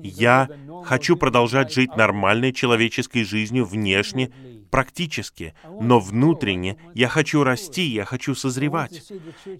Я 0.04 0.48
хочу 0.84 1.16
продолжать 1.16 1.72
жить 1.72 1.96
нормальной 1.96 2.52
человеческой 2.52 3.24
жизнью 3.24 3.64
внешне, 3.64 4.32
практически, 4.70 5.54
но 5.80 5.98
внутренне 5.98 6.76
я 6.94 7.08
хочу 7.08 7.42
расти, 7.42 7.82
я 7.82 8.04
хочу 8.04 8.36
созревать. 8.36 9.02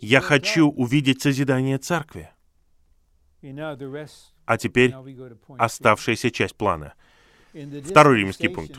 Я 0.01 0.20
хочу 0.20 0.68
увидеть 0.68 1.20
созидание 1.20 1.79
церкви. 1.79 2.31
А 4.44 4.57
теперь 4.57 4.94
оставшаяся 5.59 6.31
часть 6.31 6.55
плана— 6.55 6.94
Второй 7.53 8.19
римский 8.19 8.49
пункт. 8.49 8.79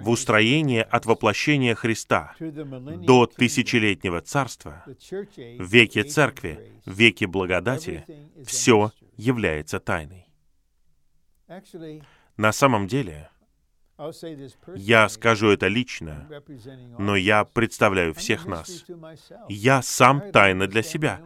В 0.00 0.10
устроении 0.10 0.80
от 0.80 1.06
воплощения 1.06 1.74
Христа 1.74 2.34
до 2.40 3.26
тысячелетнего 3.26 4.20
царства, 4.20 4.84
в 4.86 5.64
веке 5.64 6.02
церкви, 6.02 6.72
в 6.84 6.92
веке 6.92 7.26
благодати, 7.26 8.04
все 8.44 8.92
является 9.16 9.78
тайной. 9.78 10.26
На 12.36 12.52
самом 12.52 12.88
деле, 12.88 13.30
я 14.74 15.08
скажу 15.08 15.50
это 15.50 15.68
лично, 15.68 16.28
но 16.98 17.14
я 17.14 17.44
представляю 17.44 18.12
всех 18.12 18.46
нас. 18.46 18.84
Я 19.48 19.82
сам 19.82 20.32
тайна 20.32 20.66
для 20.66 20.82
себя. 20.82 21.20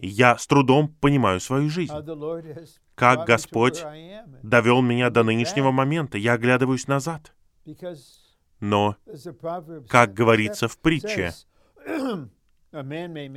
Я 0.00 0.38
с 0.38 0.46
трудом 0.46 0.88
понимаю 0.88 1.40
свою 1.40 1.68
жизнь 1.68 1.92
как 2.94 3.26
Господь 3.26 3.84
довел 4.42 4.82
меня 4.82 5.10
до 5.10 5.22
нынешнего 5.22 5.70
момента. 5.70 6.18
Я 6.18 6.34
оглядываюсь 6.34 6.86
назад. 6.86 7.34
Но, 8.60 8.96
как 9.88 10.14
говорится 10.14 10.68
в 10.68 10.78
притче, 10.78 11.32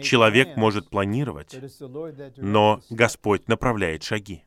человек 0.03 0.55
может 0.57 0.89
планировать, 0.89 1.57
но 2.37 2.81
Господь 2.89 3.47
направляет 3.47 4.03
шаги. 4.03 4.43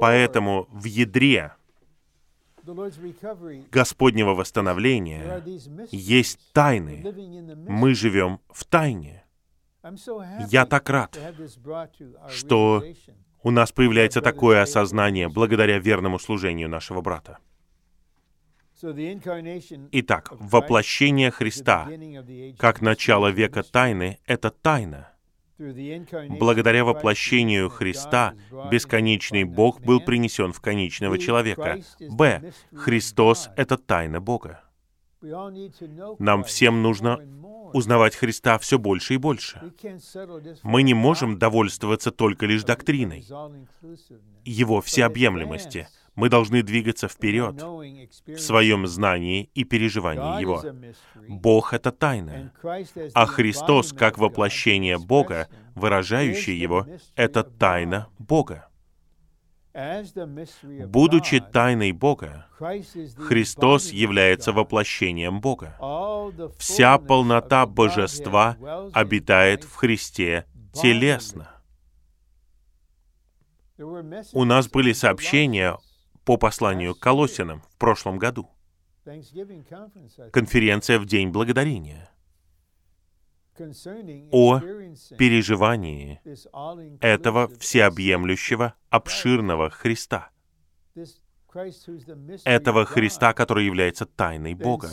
Поэтому 0.00 0.68
в 0.70 0.84
ядре 0.84 1.52
Господнего 3.72 4.34
восстановления 4.34 5.42
есть 5.90 6.52
тайны. 6.52 7.02
Мы 7.68 7.94
живем 7.94 8.40
в 8.48 8.64
тайне. 8.64 9.24
Я 10.48 10.66
так 10.66 10.88
рад, 10.90 11.18
что 12.28 12.84
у 13.42 13.50
нас 13.50 13.72
появляется 13.72 14.20
такое 14.20 14.62
осознание 14.62 15.28
благодаря 15.28 15.78
верному 15.78 16.18
служению 16.18 16.68
нашего 16.68 17.00
брата. 17.00 17.38
Итак, 19.92 20.28
воплощение 20.30 21.30
Христа 21.30 21.88
как 22.58 22.80
начало 22.80 23.28
века 23.28 23.62
тайны— 23.62 24.18
это 24.26 24.50
тайна. 24.50 25.12
Благодаря 25.58 26.86
воплощению 26.86 27.68
Христа 27.68 28.34
бесконечный 28.70 29.44
Бог 29.44 29.82
был 29.82 30.00
принесен 30.00 30.54
в 30.54 30.60
конечного 30.62 31.18
человека. 31.18 31.80
Б. 32.00 32.52
Христос— 32.74 33.50
это 33.56 33.76
тайна 33.76 34.20
Бога. 34.22 34.62
Нам 36.18 36.44
всем 36.44 36.82
нужно 36.82 37.18
узнавать 37.72 38.16
Христа 38.16 38.58
все 38.58 38.78
больше 38.78 39.14
и 39.14 39.18
больше. 39.18 39.72
Мы 40.62 40.82
не 40.82 40.94
можем 40.94 41.38
довольствоваться 41.38 42.10
только 42.10 42.46
лишь 42.46 42.64
доктриной, 42.64 43.26
Его 44.44 44.80
всеобъемлемости— 44.80 45.88
мы 46.20 46.28
должны 46.28 46.62
двигаться 46.62 47.08
вперед 47.08 47.62
в 47.62 48.38
своем 48.38 48.86
знании 48.86 49.50
и 49.54 49.64
переживании 49.64 50.40
Его. 50.40 50.62
Бог— 51.28 51.72
это 51.74 51.92
тайна, 51.92 52.52
а 53.14 53.26
Христос, 53.26 53.92
как 53.92 54.18
воплощение 54.18 54.98
Бога, 54.98 55.48
выражающий 55.74 56.56
Его,— 56.56 56.86
это 57.16 57.42
тайна 57.42 58.08
Бога. 58.18 58.69
Будучи 59.72 61.40
тайной 61.40 61.92
Бога, 61.92 62.46
Христос 62.58 63.92
является 63.92 64.52
воплощением 64.52 65.40
Бога. 65.40 65.76
Вся 66.58 66.98
полнота 66.98 67.66
Божества 67.66 68.56
обитает 68.92 69.64
в 69.64 69.76
Христе 69.76 70.46
телесно. 70.72 71.50
У 74.32 74.44
нас 74.44 74.68
были 74.68 74.92
сообщения 74.92 75.78
по 76.24 76.36
посланию 76.36 76.94
к 76.94 76.98
Колосинам 76.98 77.62
в 77.62 77.76
прошлом 77.78 78.18
году. 78.18 78.50
Конференция 80.32 80.98
в 80.98 81.06
День 81.06 81.30
Благодарения 81.30 82.10
о 84.30 84.60
переживании 85.18 86.20
этого 87.00 87.48
всеобъемлющего, 87.58 88.74
обширного 88.90 89.70
Христа. 89.70 90.30
Этого 92.44 92.84
Христа, 92.84 93.32
который 93.32 93.66
является 93.66 94.06
тайной 94.06 94.54
Бога. 94.54 94.90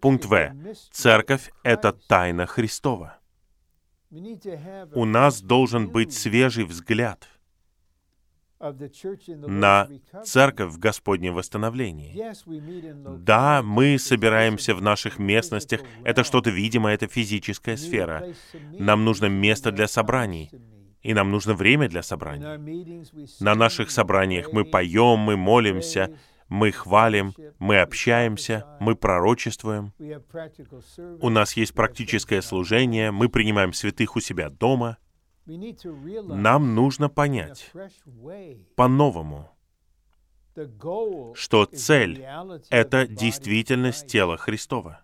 Пункт 0.00 0.24
В. 0.24 0.54
Церковь— 0.90 1.50
это 1.62 1.92
тайна 1.92 2.46
Христова. 2.46 3.18
У 4.10 5.04
нас 5.04 5.40
должен 5.40 5.88
быть 5.88 6.12
свежий 6.12 6.64
взгляд— 6.64 7.28
на 8.60 9.88
церковь 10.24 10.72
в 10.72 10.78
Господнем 10.78 11.34
восстановлении. 11.34 12.14
Да, 13.18 13.62
мы 13.62 13.98
собираемся 13.98 14.74
в 14.74 14.82
наших 14.82 15.18
местностях, 15.18 15.80
это 16.04 16.24
что-то 16.24 16.50
видимое, 16.50 16.94
это 16.94 17.06
физическая 17.06 17.76
сфера. 17.76 18.34
Нам 18.78 19.04
нужно 19.04 19.26
место 19.26 19.72
для 19.72 19.88
собраний, 19.88 20.50
и 21.02 21.14
нам 21.14 21.30
нужно 21.30 21.54
время 21.54 21.88
для 21.88 22.02
собраний. 22.02 23.26
На 23.40 23.54
наших 23.54 23.90
собраниях 23.90 24.52
мы 24.52 24.64
поем, 24.64 25.18
мы 25.20 25.36
молимся, 25.36 26.14
мы 26.48 26.72
хвалим, 26.72 27.32
мы 27.58 27.80
общаемся, 27.80 28.66
мы 28.78 28.94
пророчествуем. 28.94 29.94
У 31.20 31.30
нас 31.30 31.56
есть 31.56 31.72
практическое 31.72 32.42
служение, 32.42 33.10
мы 33.10 33.30
принимаем 33.30 33.72
святых 33.72 34.16
у 34.16 34.20
себя 34.20 34.50
дома— 34.50 34.98
нам 36.28 36.74
нужно 36.74 37.08
понять 37.08 37.70
по-новому, 38.76 39.50
что 41.34 41.64
цель— 41.64 42.24
это 42.70 43.06
действительность 43.06 44.06
тела 44.06 44.36
Христова. 44.36 45.02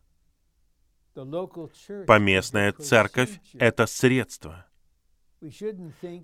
Поместная 2.07 2.73
церковь— 2.73 3.41
это 3.55 3.87
средство. 3.87 4.67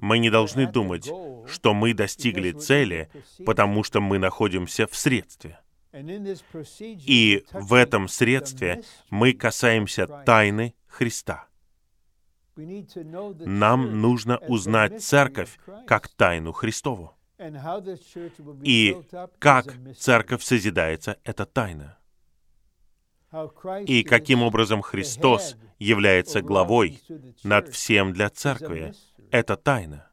Мы 0.00 0.18
не 0.18 0.30
должны 0.30 0.70
думать, 0.70 1.10
что 1.46 1.74
мы 1.74 1.94
достигли 1.94 2.52
цели, 2.52 3.10
потому 3.44 3.84
что 3.84 4.00
мы 4.00 4.18
находимся 4.18 4.86
в 4.86 4.96
средстве. 4.96 5.60
И 5.94 7.44
в 7.52 7.74
этом 7.74 8.08
средстве 8.08 8.82
мы 9.10 9.32
касаемся 9.34 10.06
тайны 10.06 10.74
Христа. 10.86 11.46
Нам 12.56 14.00
нужно 14.00 14.38
узнать 14.38 15.02
церковь 15.02 15.58
как 15.86 16.08
тайну 16.08 16.52
Христову. 16.52 17.14
И 18.62 18.96
как 19.38 19.74
церковь 19.96 20.42
созидается, 20.42 21.18
это 21.24 21.44
тайна. 21.44 21.98
И 23.86 24.04
каким 24.04 24.42
образом 24.42 24.82
Христос 24.82 25.56
является 25.78 26.42
главой 26.42 27.00
над 27.42 27.68
всем 27.68 28.12
для 28.12 28.28
церкви, 28.28 28.92
это 29.30 29.56
тайна. 29.56 30.11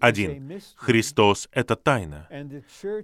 Один. 0.00 0.60
Христос— 0.76 1.48
это 1.52 1.76
тайна, 1.76 2.28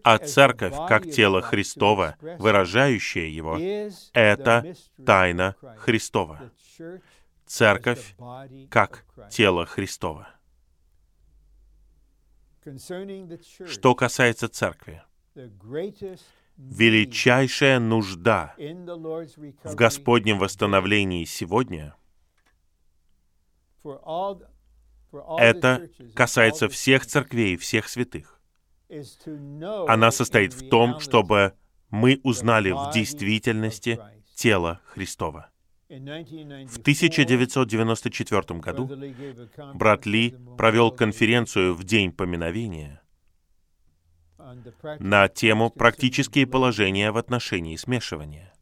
а 0.04 0.18
церковь, 0.18 0.74
как 0.88 1.10
тело 1.10 1.40
Христова, 1.40 2.16
выражающая 2.38 3.26
Его,— 3.26 3.58
это 4.12 4.74
тайна 5.04 5.56
Христова. 5.78 6.52
Церковь 7.46 8.14
как 8.68 9.06
тело 9.30 9.64
Христова. 9.64 10.28
Что 13.66 13.94
касается 13.94 14.48
церкви, 14.48 15.02
величайшая 16.56 17.78
нужда 17.78 18.54
в 18.58 19.74
Господнем 19.74 20.38
восстановлении 20.38 21.24
сегодня 21.24 21.94
это 25.38 25.88
касается 26.14 26.68
всех 26.68 27.06
церквей, 27.06 27.56
всех 27.56 27.88
святых. 27.88 28.40
Она 29.88 30.10
состоит 30.10 30.52
в 30.52 30.68
том, 30.68 31.00
чтобы 31.00 31.54
мы 31.90 32.20
узнали 32.22 32.70
в 32.70 32.90
действительности 32.92 33.98
тело 34.34 34.80
Христова. 34.86 35.50
В 35.88 36.78
1994 36.80 38.60
году 38.60 38.90
брат 39.74 40.04
Ли 40.04 40.34
провел 40.58 40.90
конференцию 40.90 41.74
в 41.74 41.84
День 41.84 42.10
поминовения 42.10 43.02
на 44.98 45.28
тему 45.28 45.70
«Практические 45.70 46.46
положения 46.46 47.12
в 47.12 47.16
отношении 47.16 47.76
смешивания». 47.76 48.52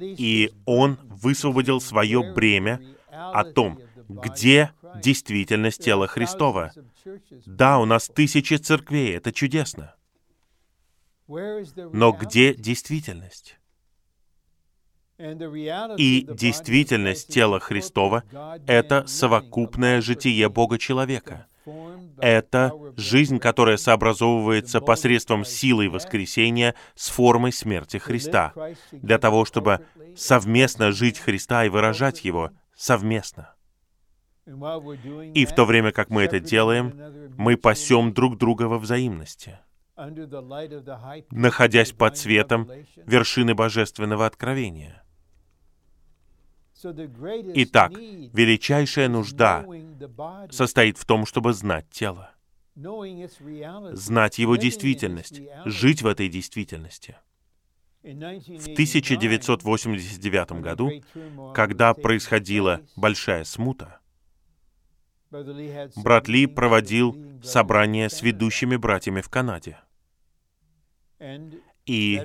И 0.00 0.52
он 0.64 0.98
высвободил 1.04 1.80
свое 1.80 2.32
бремя 2.32 2.80
о 3.10 3.44
том, 3.44 3.78
где 4.08 4.72
действительность 5.02 5.82
тела 5.82 6.06
Христова. 6.06 6.72
Да, 7.46 7.78
у 7.78 7.84
нас 7.84 8.08
тысячи 8.08 8.54
церквей, 8.54 9.16
это 9.16 9.32
чудесно. 9.32 9.94
Но 11.28 12.12
где 12.12 12.54
действительность? 12.54 13.58
И 15.18 16.26
действительность 16.28 17.28
тела 17.28 17.58
Христова— 17.58 18.22
это 18.66 19.06
совокупное 19.06 20.02
житие 20.02 20.48
Бога-человека. 20.48 21.46
Это 22.18 22.72
жизнь, 22.96 23.38
которая 23.38 23.76
сообразовывается 23.76 24.80
посредством 24.80 25.44
силы 25.44 25.90
воскресения 25.90 26.74
с 26.94 27.08
формой 27.08 27.52
смерти 27.52 27.96
Христа, 27.96 28.52
для 28.92 29.18
того, 29.18 29.44
чтобы 29.44 29.84
совместно 30.16 30.92
жить 30.92 31.18
Христа 31.18 31.64
и 31.64 31.68
выражать 31.68 32.24
Его 32.24 32.50
совместно. 32.76 33.55
И 34.46 35.44
в 35.44 35.54
то 35.54 35.64
время, 35.64 35.90
как 35.90 36.08
мы 36.08 36.22
это 36.22 36.38
делаем, 36.38 37.34
мы 37.36 37.56
пасем 37.56 38.12
друг 38.12 38.38
друга 38.38 38.64
во 38.64 38.78
взаимности, 38.78 39.58
находясь 41.30 41.90
под 41.92 42.16
светом 42.16 42.70
вершины 43.06 43.54
божественного 43.56 44.24
откровения. 44.26 45.02
Итак, 46.84 47.92
величайшая 47.92 49.08
нужда 49.08 49.66
состоит 50.50 50.98
в 50.98 51.04
том, 51.04 51.26
чтобы 51.26 51.52
знать 51.52 51.90
тело, 51.90 52.30
знать 52.76 54.38
его 54.38 54.54
действительность, 54.56 55.40
жить 55.64 56.02
в 56.02 56.06
этой 56.06 56.28
действительности. 56.28 57.16
В 58.04 58.72
1989 58.72 60.52
году, 60.60 60.92
когда 61.52 61.92
происходила 61.94 62.82
большая 62.94 63.42
смута, 63.42 63.98
Брат 65.96 66.28
Ли 66.28 66.46
проводил 66.46 67.40
собрание 67.42 68.08
с 68.08 68.22
ведущими 68.22 68.76
братьями 68.76 69.20
в 69.20 69.28
Канаде. 69.28 69.78
И 71.86 72.20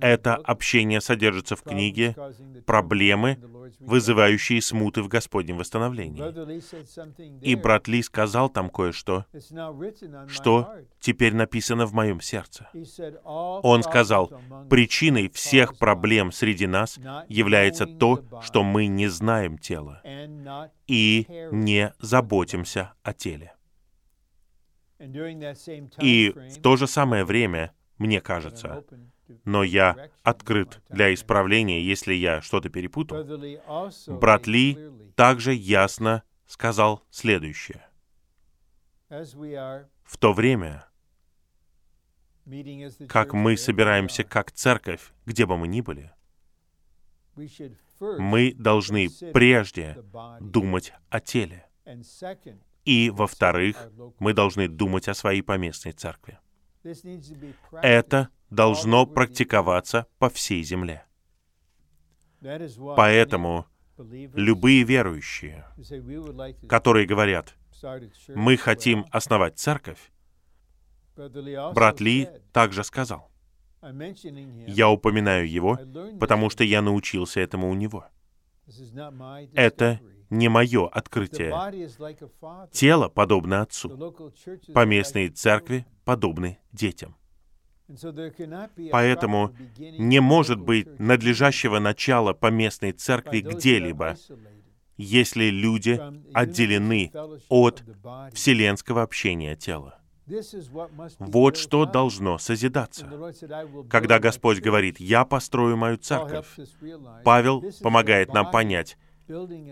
это 0.00 0.36
общение 0.36 1.00
содержится 1.00 1.56
в 1.56 1.62
книге 1.62 2.14
«Проблемы, 2.66 3.38
вызывающие 3.80 4.62
смуты 4.62 5.02
в 5.02 5.08
Господнем 5.08 5.58
восстановлении». 5.58 6.22
И 7.44 7.56
брат 7.56 7.88
Ли 7.88 8.02
сказал 8.02 8.48
там 8.48 8.70
кое-что, 8.70 9.26
что 10.28 10.72
теперь 11.00 11.34
написано 11.34 11.86
в 11.86 11.94
моем 11.94 12.20
сердце. 12.20 12.68
Он 13.24 13.82
сказал, 13.82 14.32
причиной 14.70 15.28
всех 15.30 15.76
проблем 15.76 16.30
среди 16.30 16.68
нас 16.68 16.98
является 17.28 17.86
то, 17.86 18.22
что 18.40 18.62
мы 18.62 18.86
не 18.86 19.08
знаем 19.08 19.58
тела 19.58 20.00
и 20.86 21.26
не 21.50 21.92
заботимся 21.98 22.94
о 23.02 23.12
теле. 23.12 23.54
И 26.00 26.34
в 26.50 26.60
то 26.60 26.76
же 26.76 26.86
самое 26.86 27.24
время 27.24 27.72
мне 28.00 28.20
кажется. 28.20 28.82
Но 29.44 29.62
я 29.62 30.10
открыт 30.22 30.82
для 30.88 31.14
исправления, 31.14 31.80
если 31.82 32.14
я 32.14 32.40
что-то 32.40 32.68
перепутал. 32.68 33.24
Брат 34.08 34.46
Ли 34.48 34.76
также 35.14 35.52
ясно 35.52 36.24
сказал 36.46 37.04
следующее. 37.10 37.86
В 39.08 40.16
то 40.18 40.32
время, 40.32 40.86
как 43.08 43.34
мы 43.34 43.56
собираемся 43.56 44.24
как 44.24 44.50
церковь, 44.50 45.12
где 45.26 45.46
бы 45.46 45.56
мы 45.56 45.68
ни 45.68 45.82
были, 45.82 46.10
мы 48.00 48.54
должны 48.54 49.08
прежде 49.32 50.02
думать 50.40 50.92
о 51.10 51.20
теле. 51.20 51.68
И, 52.86 53.10
во-вторых, 53.10 53.90
мы 54.18 54.32
должны 54.32 54.68
думать 54.68 55.06
о 55.08 55.14
своей 55.14 55.42
поместной 55.42 55.92
церкви. 55.92 56.38
Это 57.82 58.28
должно 58.50 59.06
практиковаться 59.06 60.06
по 60.18 60.28
всей 60.28 60.62
земле. 60.62 61.04
Поэтому 62.96 63.66
любые 63.98 64.82
верующие, 64.82 65.66
которые 66.68 67.06
говорят, 67.06 67.54
мы 68.28 68.56
хотим 68.56 69.06
основать 69.10 69.58
церковь, 69.58 70.10
брат 71.74 72.00
Ли 72.00 72.28
также 72.52 72.84
сказал, 72.84 73.30
я 74.66 74.88
упоминаю 74.88 75.48
его, 75.50 75.78
потому 76.18 76.50
что 76.50 76.64
я 76.64 76.82
научился 76.82 77.40
этому 77.40 77.70
у 77.70 77.74
него. 77.74 78.06
Это 79.54 80.00
не 80.30 80.48
мое 80.48 80.88
открытие. 80.88 81.52
Тело 82.72 83.08
подобно 83.08 83.62
Отцу. 83.62 84.14
Поместные 84.72 85.28
церкви 85.28 85.86
подобны 86.04 86.58
детям. 86.72 87.16
Поэтому 88.92 89.54
не 89.76 90.20
может 90.20 90.60
быть 90.60 90.98
надлежащего 91.00 91.80
начала 91.80 92.32
поместной 92.32 92.92
церкви 92.92 93.40
где-либо, 93.40 94.16
если 94.96 95.46
люди 95.46 96.00
отделены 96.32 97.10
от 97.48 97.82
вселенского 98.32 99.02
общения 99.02 99.56
тела. 99.56 99.96
Вот 101.18 101.56
что 101.56 101.86
должно 101.86 102.38
созидаться. 102.38 103.10
Когда 103.88 104.20
Господь 104.20 104.60
говорит, 104.60 105.00
«Я 105.00 105.24
построю 105.24 105.76
мою 105.76 105.96
церковь», 105.96 106.46
Павел 107.24 107.64
помогает 107.82 108.32
нам 108.32 108.50
понять, 108.52 108.96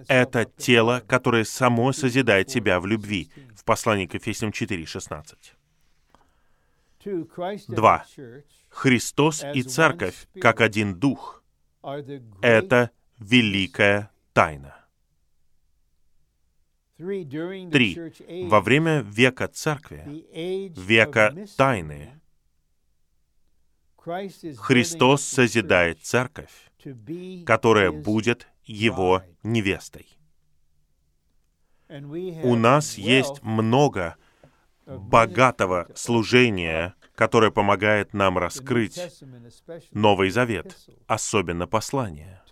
это 0.09 0.45
тело, 0.45 1.03
которое 1.07 1.45
само 1.45 1.93
созидает 1.93 2.51
себя 2.51 2.81
в 2.81 2.87
любви, 2.87 3.31
в 3.55 3.65
послании 3.65 4.07
к 4.07 4.15
Ефесям 4.15 4.51
4:16. 4.51 5.55
Два. 7.69 8.05
Христос 8.69 9.45
и 9.55 9.63
Церковь, 9.63 10.29
как 10.41 10.61
один 10.61 10.95
Дух, 10.99 11.43
это 12.43 12.91
великая 13.19 14.11
тайна. 14.33 14.75
Три. 16.97 17.97
Во 18.49 18.61
время 18.61 19.01
века 19.01 19.49
Церкви, 19.49 20.27
века 20.77 21.35
тайны, 21.57 22.21
Христос 24.57 25.23
созидает 25.23 26.03
Церковь, 26.03 26.51
которая 27.47 27.93
будет 27.93 28.49
Его 28.69 29.23
невестой. 29.43 30.19
У 31.91 32.55
нас 32.55 32.99
есть 32.99 33.43
много 33.43 34.17
богатого 34.87 35.89
служения, 35.95 36.95
которое 37.15 37.51
помогает 37.51 38.13
нам 38.13 38.37
раскрыть 38.39 39.01
Новый 39.93 40.31
Завет, 40.31 40.77
особенно 41.07 41.67
послание. 41.67 42.43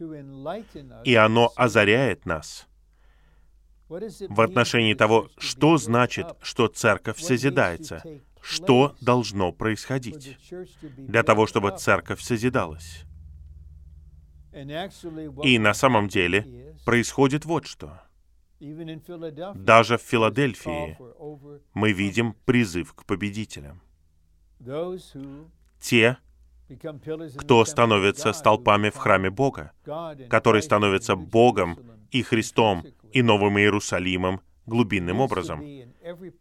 И 1.05 1.15
оно 1.15 1.53
озаряет 1.55 2.25
нас 2.25 2.67
в 3.89 4.41
отношении 4.41 4.95
того, 4.95 5.29
что 5.39 5.77
значит, 5.77 6.27
что 6.41 6.67
церковь 6.69 7.21
созидается, 7.21 8.03
что 8.41 8.97
должно 9.01 9.53
происходить 9.53 10.39
для 10.97 11.23
того, 11.23 11.47
чтобы 11.47 11.77
церковь 11.77 12.21
созидалась. 12.21 13.05
И 15.43 15.59
на 15.59 15.75
самом 15.75 16.09
деле 16.09 16.75
происходит 16.85 17.45
вот 17.45 17.67
что. 17.67 18.01
Даже 19.55 19.99
в 19.99 20.03
Филадельфии 20.03 20.97
мы 21.75 21.93
видим 21.93 22.35
призыв 22.45 22.95
к 22.95 23.05
победителям. 23.05 23.83
Те, 25.79 26.17
кто 27.37 27.65
становится 27.65 28.33
столпами 28.33 28.91
в 28.91 28.97
храме 28.97 29.31
Бога, 29.31 29.73
который 30.31 30.63
становится 30.63 31.17
Богом 31.17 31.79
и 32.11 32.23
Христом 32.23 32.85
и 33.13 33.23
Новым 33.23 33.59
Иерусалимом 33.59 34.41
глубинным 34.67 35.21
образом. 35.21 35.65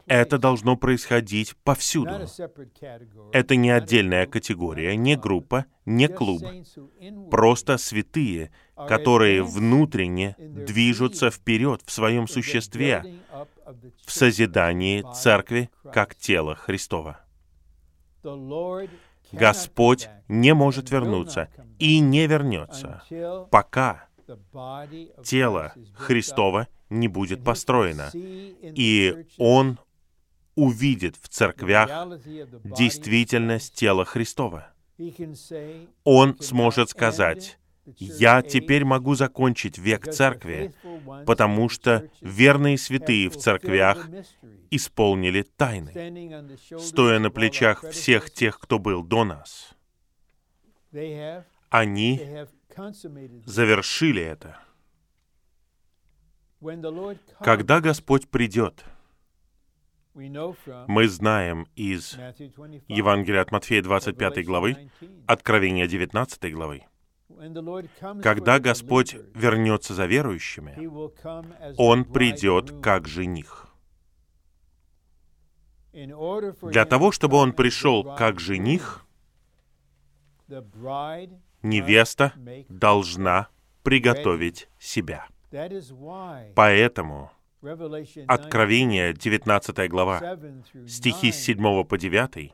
Это 0.06 0.38
должно 0.38 0.76
происходить 0.76 1.56
повсюду. 1.64 2.26
Это 3.32 3.56
не 3.56 3.70
отдельная 3.70 4.26
категория, 4.26 4.96
не 4.96 5.16
группа, 5.16 5.66
не 5.84 6.08
клуб. 6.08 6.42
Просто 7.30 7.78
святые, 7.78 8.52
которые 8.76 9.42
внутренне 9.42 10.36
движутся 10.38 11.30
вперед 11.30 11.82
в 11.84 11.90
своем 11.90 12.28
существе, 12.28 13.20
в 14.04 14.12
созидании 14.12 15.04
церкви 15.14 15.70
как 15.92 16.14
тела 16.14 16.54
Христова. 16.54 17.20
Господь 19.32 20.08
не 20.28 20.54
может 20.54 20.90
вернуться 20.90 21.48
и 21.78 22.00
не 22.00 22.26
вернется, 22.26 23.02
пока 23.50 24.08
тело 25.24 25.74
Христова 25.94 26.68
не 26.90 27.08
будет 27.08 27.44
построено, 27.44 28.10
и 28.14 29.26
Он 29.38 29.78
увидит 30.54 31.16
в 31.16 31.28
церквях 31.28 31.90
действительность 32.64 33.74
тела 33.74 34.04
Христова. 34.04 34.72
Он 36.04 36.38
сможет 36.40 36.90
сказать, 36.90 37.58
«Я 37.98 38.42
теперь 38.42 38.84
могу 38.84 39.14
закончить 39.14 39.78
век 39.78 40.10
церкви, 40.10 40.74
потому 41.26 41.68
что 41.68 42.08
верные 42.20 42.78
святые 42.78 43.28
в 43.28 43.36
церквях 43.36 44.08
исполнили 44.70 45.42
тайны, 45.42 46.56
стоя 46.78 47.18
на 47.18 47.30
плечах 47.30 47.88
всех 47.90 48.32
тех, 48.32 48.58
кто 48.58 48.78
был 48.78 49.04
до 49.04 49.24
нас. 49.24 49.74
Они 51.68 52.46
завершили 53.44 54.22
это. 54.22 54.58
Когда 57.40 57.80
Господь 57.80 58.28
придет, 58.28 58.84
мы 60.14 61.08
знаем 61.08 61.66
из 61.76 62.14
Евангелия 62.88 63.42
от 63.42 63.52
Матфея 63.52 63.82
25 63.82 64.46
главы, 64.46 64.90
Откровения 65.26 65.86
19 65.86 66.52
главы, 66.54 66.84
когда 68.22 68.58
Господь 68.58 69.14
вернется 69.34 69.94
за 69.94 70.06
верующими, 70.06 70.76
Он 71.76 72.04
придет 72.04 72.80
как 72.80 73.06
жених. 73.06 73.68
Для 75.92 76.84
того, 76.84 77.12
чтобы 77.12 77.36
Он 77.36 77.52
пришел 77.52 78.04
как 78.16 78.40
жених, 78.40 79.06
невеста 81.68 82.32
должна 82.68 83.48
приготовить 83.82 84.68
себя. 84.78 85.26
Поэтому 86.54 87.30
Откровение, 88.28 89.12
19 89.12 89.88
глава, 89.90 90.38
стихи 90.86 91.32
с 91.32 91.36
7 91.36 91.84
по 91.84 91.98
9 91.98 92.52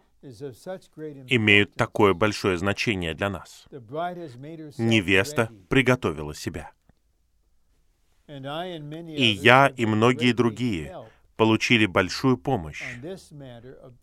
имеют 1.29 1.75
такое 1.75 2.15
большое 2.15 2.57
значение 2.57 3.13
для 3.13 3.29
нас. 3.29 3.67
Невеста 4.79 5.51
приготовила 5.69 6.35
себя. 6.35 6.71
И 8.29 9.25
я, 9.25 9.67
и 9.77 9.85
многие 9.85 10.33
другие 10.33 10.97
получили 11.37 11.87
большую 11.87 12.39
помощь 12.39 12.85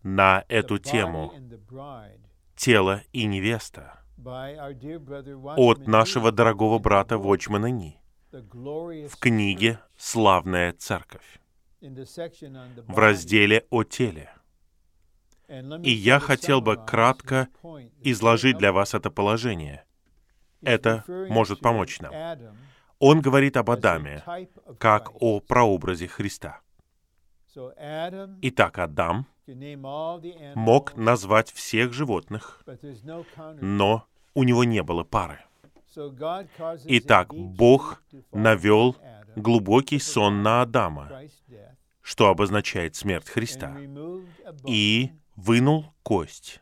на 0.02 0.44
эту 0.48 0.78
тему 0.78 1.32
тело 2.54 3.02
и 3.12 3.24
невеста» 3.24 4.00
от 5.56 5.86
нашего 5.86 6.32
дорогого 6.32 6.78
брата 6.78 7.18
Вочмана 7.18 7.70
Ни 7.70 8.00
в 8.32 9.16
книге 9.16 9.80
«Славная 9.96 10.72
церковь» 10.72 11.40
в 11.80 12.98
разделе 12.98 13.66
о 13.70 13.84
теле. 13.84 14.30
И 15.82 15.90
я 15.90 16.20
хотел 16.20 16.60
бы 16.60 16.76
кратко 16.76 17.48
изложить 18.02 18.58
для 18.58 18.72
вас 18.72 18.94
это 18.94 19.10
положение. 19.10 19.84
Это 20.60 21.04
может 21.08 21.60
помочь 21.60 22.00
нам. 22.00 22.12
Он 22.98 23.20
говорит 23.20 23.56
об 23.56 23.70
Адаме 23.70 24.22
как 24.78 25.10
о 25.20 25.40
прообразе 25.40 26.06
Христа. 26.06 26.60
Итак, 28.42 28.78
Адам 28.78 29.26
мог 30.54 30.96
назвать 30.96 31.50
всех 31.50 31.92
животных, 31.92 32.62
но 33.60 34.06
у 34.34 34.42
него 34.44 34.64
не 34.64 34.82
было 34.82 35.04
пары. 35.04 35.40
Итак, 36.84 37.34
Бог 37.34 38.02
навел 38.32 38.96
глубокий 39.36 39.98
сон 39.98 40.42
на 40.42 40.62
Адама, 40.62 41.22
что 42.00 42.28
обозначает 42.28 42.94
смерть 42.96 43.28
Христа, 43.28 43.76
и 44.66 45.10
вынул 45.36 45.92
кость. 46.02 46.60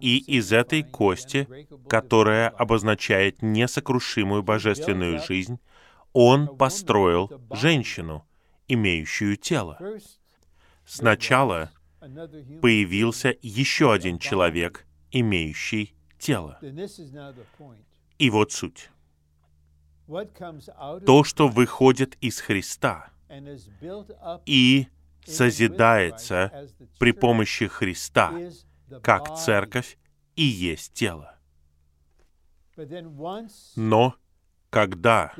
И 0.00 0.18
из 0.18 0.52
этой 0.52 0.82
кости, 0.82 1.48
которая 1.88 2.48
обозначает 2.48 3.42
несокрушимую 3.42 4.42
божественную 4.42 5.20
жизнь, 5.20 5.58
он 6.12 6.56
построил 6.56 7.30
женщину, 7.50 8.26
имеющую 8.68 9.36
тело. 9.36 9.78
Сначала 10.86 11.70
появился 12.62 13.34
еще 13.42 13.92
один 13.92 14.18
человек, 14.18 14.86
имеющий 15.10 15.94
тело. 16.24 16.58
И 18.18 18.30
вот 18.30 18.52
суть. 18.52 18.90
То, 21.06 21.24
что 21.24 21.48
выходит 21.48 22.16
из 22.20 22.40
Христа 22.40 23.10
и 24.46 24.88
созидается 25.26 26.68
при 26.98 27.12
помощи 27.12 27.66
Христа, 27.66 28.32
как 29.02 29.36
церковь 29.36 29.98
и 30.36 30.42
есть 30.42 30.94
тело. 30.94 31.38
Но 33.76 34.14
когда 34.70 35.32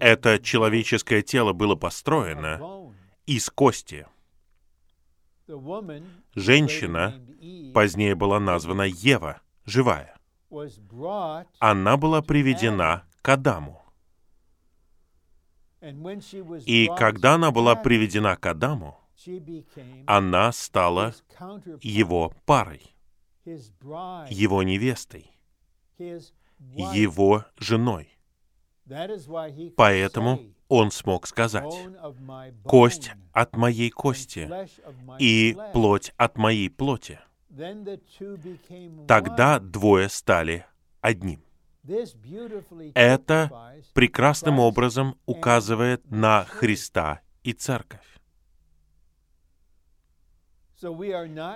это 0.00 0.38
человеческое 0.38 1.22
тело 1.22 1.52
было 1.52 1.74
построено 1.74 2.94
из 3.26 3.50
кости, 3.50 4.06
женщина 6.34 7.20
позднее 7.74 8.14
была 8.14 8.40
названа 8.40 8.82
Ева, 8.82 9.40
живая. 9.64 10.16
Она 11.58 11.96
была 11.96 12.22
приведена 12.22 13.04
к 13.22 13.28
Адаму. 13.28 13.82
И 16.66 16.88
когда 16.96 17.34
она 17.34 17.50
была 17.50 17.76
приведена 17.76 18.36
к 18.36 18.46
Адаму, 18.46 18.98
она 20.06 20.52
стала 20.52 21.14
его 21.82 22.32
парой, 22.46 22.94
его 23.44 24.62
невестой, 24.62 25.30
его 26.58 27.44
женой. 27.58 28.08
Поэтому 29.76 30.40
он 30.68 30.90
смог 30.90 31.26
сказать, 31.26 31.74
«Кость 32.64 33.12
от 33.32 33.56
моей 33.56 33.90
кости 33.90 34.50
и 35.18 35.56
плоть 35.72 36.12
от 36.16 36.36
моей 36.36 36.70
плоти». 36.70 37.20
Тогда 39.06 39.58
двое 39.58 40.08
стали 40.08 40.66
одним. 41.00 41.42
Это 42.94 43.82
прекрасным 43.92 44.58
образом 44.58 45.18
указывает 45.26 46.10
на 46.10 46.44
Христа 46.44 47.20
и 47.42 47.52
Церковь. 47.52 48.00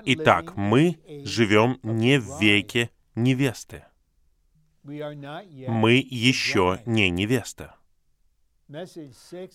Итак, 0.05 0.57
мы 0.57 0.99
живем 1.25 1.81
не 1.83 2.19
в 2.19 2.41
веке 2.41 2.91
невесты. 3.15 3.85
Мы 4.83 6.07
еще 6.09 6.81
не 6.87 7.11
невеста. 7.11 7.78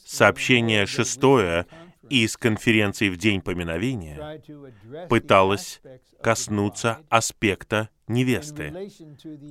Сообщение 0.05 0.85
шестое 0.87 1.67
из 2.09 2.35
конференции 2.35 3.09
в 3.09 3.17
День 3.17 3.41
поминовения 3.41 4.41
пыталось 5.07 5.81
коснуться 6.21 6.99
аспекта 7.09 7.89
невесты 8.07 8.89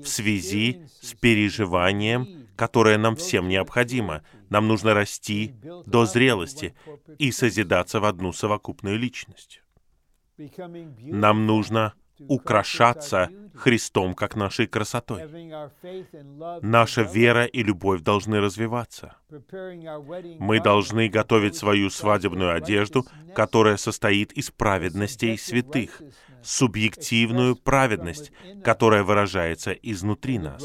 в 0.03 0.07
связи 0.07 0.85
с 1.01 1.15
переживанием, 1.15 2.49
которое 2.57 2.99
нам 2.99 3.15
всем 3.15 3.49
необходимо. 3.49 4.25
Нам 4.51 4.67
нужно 4.67 4.95
расти 4.95 5.55
до 5.87 6.07
зрелости 6.07 6.75
и 7.19 7.31
созидаться 7.31 8.01
в 8.01 8.05
одну 8.05 8.33
совокупную 8.33 8.99
личность. 8.99 9.63
Нам 10.37 11.47
нужно 11.47 11.95
украшаться 12.21 13.31
Христом 13.55 14.15
как 14.15 14.35
нашей 14.35 14.67
красотой. 14.67 15.23
Наша 16.63 17.03
вера 17.03 17.45
и 17.45 17.63
любовь 17.63 18.01
должны 18.01 18.41
развиваться. 18.41 19.17
Мы 20.39 20.61
должны 20.61 21.09
готовить 21.09 21.57
свою 21.57 21.91
свадебную 21.91 22.55
одежду, 22.55 23.05
которая 23.35 23.77
состоит 23.77 24.33
из 24.33 24.51
праведностей 24.51 25.37
святых, 25.39 26.03
субъективную 26.43 27.57
праведность, 27.57 28.33
которая 28.65 29.05
выражается 29.05 29.73
изнутри 29.73 30.39
нас. 30.39 30.65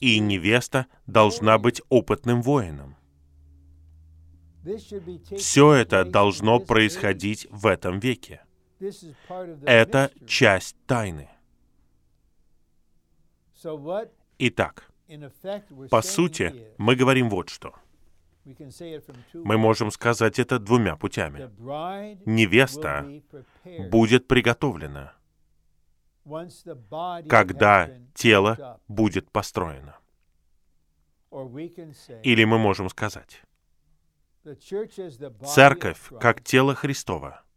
И 0.00 0.18
невеста 0.18 0.86
должна 1.06 1.58
быть 1.58 1.82
опытным 1.88 2.42
воином. 2.42 2.96
Все 5.36 5.72
это 5.72 6.04
должно 6.04 6.58
происходить 6.60 7.46
в 7.50 7.66
этом 7.66 8.00
веке. 8.00 8.42
Это 8.80 10.12
часть 10.26 10.76
тайны. 10.86 11.28
Итак, 14.38 14.90
по 15.90 16.02
сути, 16.02 16.74
мы 16.78 16.94
говорим 16.94 17.28
вот 17.28 17.48
что. 17.48 17.74
Мы 19.34 19.58
можем 19.58 19.90
сказать 19.90 20.38
это 20.38 20.58
двумя 20.58 20.96
путями. 20.96 21.50
Невеста 22.24 23.06
будет 23.90 24.28
приготовлена, 24.28 25.14
когда 27.28 27.90
тело 28.14 28.80
будет 28.86 29.30
построено. 29.30 29.98
Или 32.22 32.44
мы 32.44 32.58
можем 32.58 32.88
сказать, 32.88 33.42
церковь 35.44 36.10
как 36.20 36.42
тело 36.42 36.74
Христова— 36.74 37.42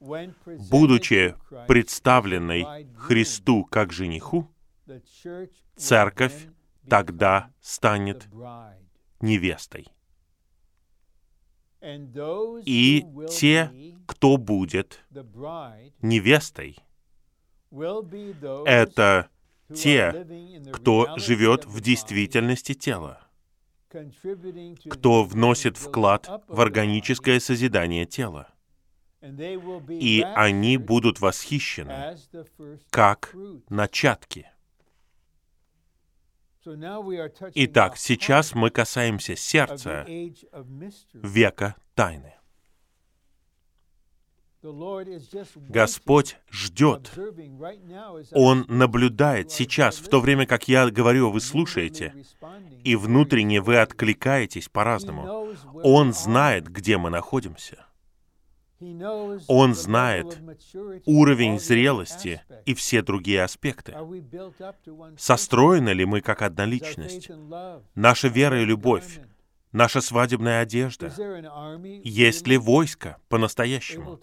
будучи 0.00 1.34
представленной 1.66 2.86
Христу 2.96 3.64
как 3.64 3.92
жениху, 3.92 4.50
церковь 5.76 6.48
тогда 6.88 7.50
станет 7.60 8.28
невестой. 9.20 9.88
И 12.64 13.04
те, 13.30 13.70
кто 14.06 14.36
будет 14.36 15.04
невестой, 16.02 16.76
это 18.66 19.28
те, 19.74 20.26
кто 20.72 21.16
живет 21.18 21.64
в 21.64 21.80
действительности 21.80 22.74
тела, 22.74 23.20
кто 24.90 25.24
вносит 25.24 25.76
вклад 25.76 26.28
в 26.48 26.60
органическое 26.60 27.40
созидание 27.40 28.04
тела 28.04 28.55
и 29.20 30.22
они 30.34 30.76
будут 30.76 31.20
восхищены 31.20 32.16
как 32.90 33.34
начатки. 33.68 34.50
Итак, 37.54 37.96
сейчас 37.96 38.54
мы 38.54 38.70
касаемся 38.70 39.36
сердца 39.36 40.04
века 41.12 41.76
тайны. 41.94 42.34
Господь 45.68 46.36
ждет. 46.50 47.12
Он 48.32 48.64
наблюдает 48.68 49.52
сейчас, 49.52 49.98
в 49.98 50.08
то 50.08 50.20
время 50.20 50.46
как 50.46 50.66
я 50.66 50.90
говорю, 50.90 51.30
вы 51.30 51.40
слушаете, 51.40 52.14
и 52.82 52.96
внутренне 52.96 53.60
вы 53.60 53.78
откликаетесь 53.78 54.68
по-разному. 54.68 55.54
Он 55.84 56.12
знает, 56.12 56.68
где 56.68 56.96
мы 56.98 57.10
находимся. 57.10 57.85
Он 59.48 59.74
знает 59.74 60.38
уровень 61.06 61.58
зрелости 61.58 62.42
и 62.66 62.74
все 62.74 63.02
другие 63.02 63.42
аспекты. 63.42 63.94
Состроены 65.18 65.90
ли 65.90 66.04
мы 66.04 66.20
как 66.20 66.42
одна 66.42 66.66
личность? 66.66 67.30
Наша 67.94 68.28
вера 68.28 68.60
и 68.60 68.66
любовь, 68.66 69.20
наша 69.72 70.00
свадебная 70.00 70.60
одежда? 70.60 71.12
Есть 72.04 72.46
ли 72.46 72.58
войско 72.58 73.16
по-настоящему, 73.28 74.20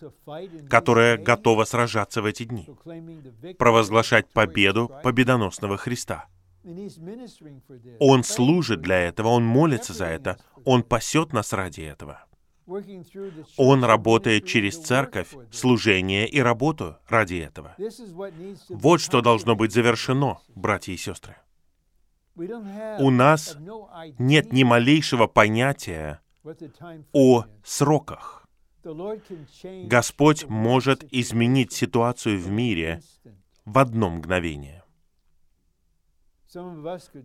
которое 0.70 1.18
готово 1.18 1.64
сражаться 1.64 2.22
в 2.22 2.26
эти 2.26 2.43
дни, 2.43 2.70
провозглашать 3.58 4.32
победу 4.32 4.91
победоносного 5.04 5.78
Христа? 5.78 6.28
Он 7.99 8.24
служит 8.24 8.82
для 8.82 8.99
этого, 8.99 9.30
он 9.30 9.43
молится 9.43 9.93
за 9.93 10.06
это, 10.06 10.38
он 10.64 10.84
пасет 10.84 11.34
нас 11.34 11.51
ради 11.54 11.82
этого. 11.82 12.24
Он 13.57 13.84
работает 13.84 14.45
через 14.45 14.78
церковь, 14.78 15.36
служение 15.51 16.28
и 16.28 16.39
работу 16.39 16.97
ради 17.07 17.36
этого. 17.36 17.76
Вот 18.70 19.01
что 19.01 19.22
должно 19.22 19.55
быть 19.55 19.74
завершено, 19.74 20.39
братья 20.55 20.93
и 20.93 20.97
сестры. 20.97 21.36
У 22.36 23.09
нас 23.09 23.57
нет 24.18 24.53
ни 24.53 24.64
малейшего 24.64 25.28
понятия 25.28 26.22
о 27.11 27.45
сроках. 27.64 28.47
Господь 29.86 30.45
может 30.45 31.05
изменить 31.14 31.72
ситуацию 31.72 32.39
в 32.39 32.49
мире 32.49 33.01
в 33.66 33.78
одно 33.78 34.09
мгновение. 34.09 34.82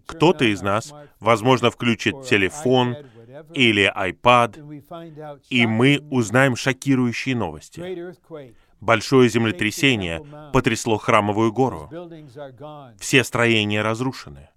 Кто-то 0.06 0.44
из 0.44 0.62
нас, 0.62 0.92
возможно, 1.20 1.70
включит 1.70 2.22
телефон 2.24 2.96
или 3.54 3.92
iPad, 3.94 5.42
и 5.50 5.66
мы 5.66 6.00
узнаем 6.10 6.56
шокирующие 6.56 7.36
новости. 7.36 8.14
Большое 8.80 9.28
землетрясение 9.28 10.24
потрясло 10.52 10.98
храмовую 10.98 11.52
гору. 11.52 11.90
Все 12.98 13.24
строения 13.24 13.82
разрушены. 13.82 14.48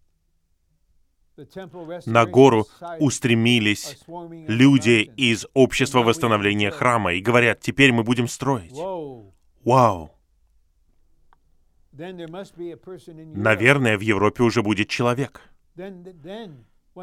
На 2.06 2.26
гору 2.26 2.68
устремились 3.00 3.98
люди 4.48 5.12
из 5.16 5.48
общества 5.54 6.00
восстановления 6.00 6.72
храма 6.72 7.14
и 7.14 7.22
говорят, 7.22 7.62
теперь 7.62 7.92
мы 7.92 8.04
будем 8.04 8.28
строить. 8.28 8.74
Вау! 9.64 10.12
Наверное, 11.94 13.98
в 13.98 14.02
Европе 14.02 14.44
уже 14.44 14.64
будет 14.64 14.90
человек. 14.90 15.42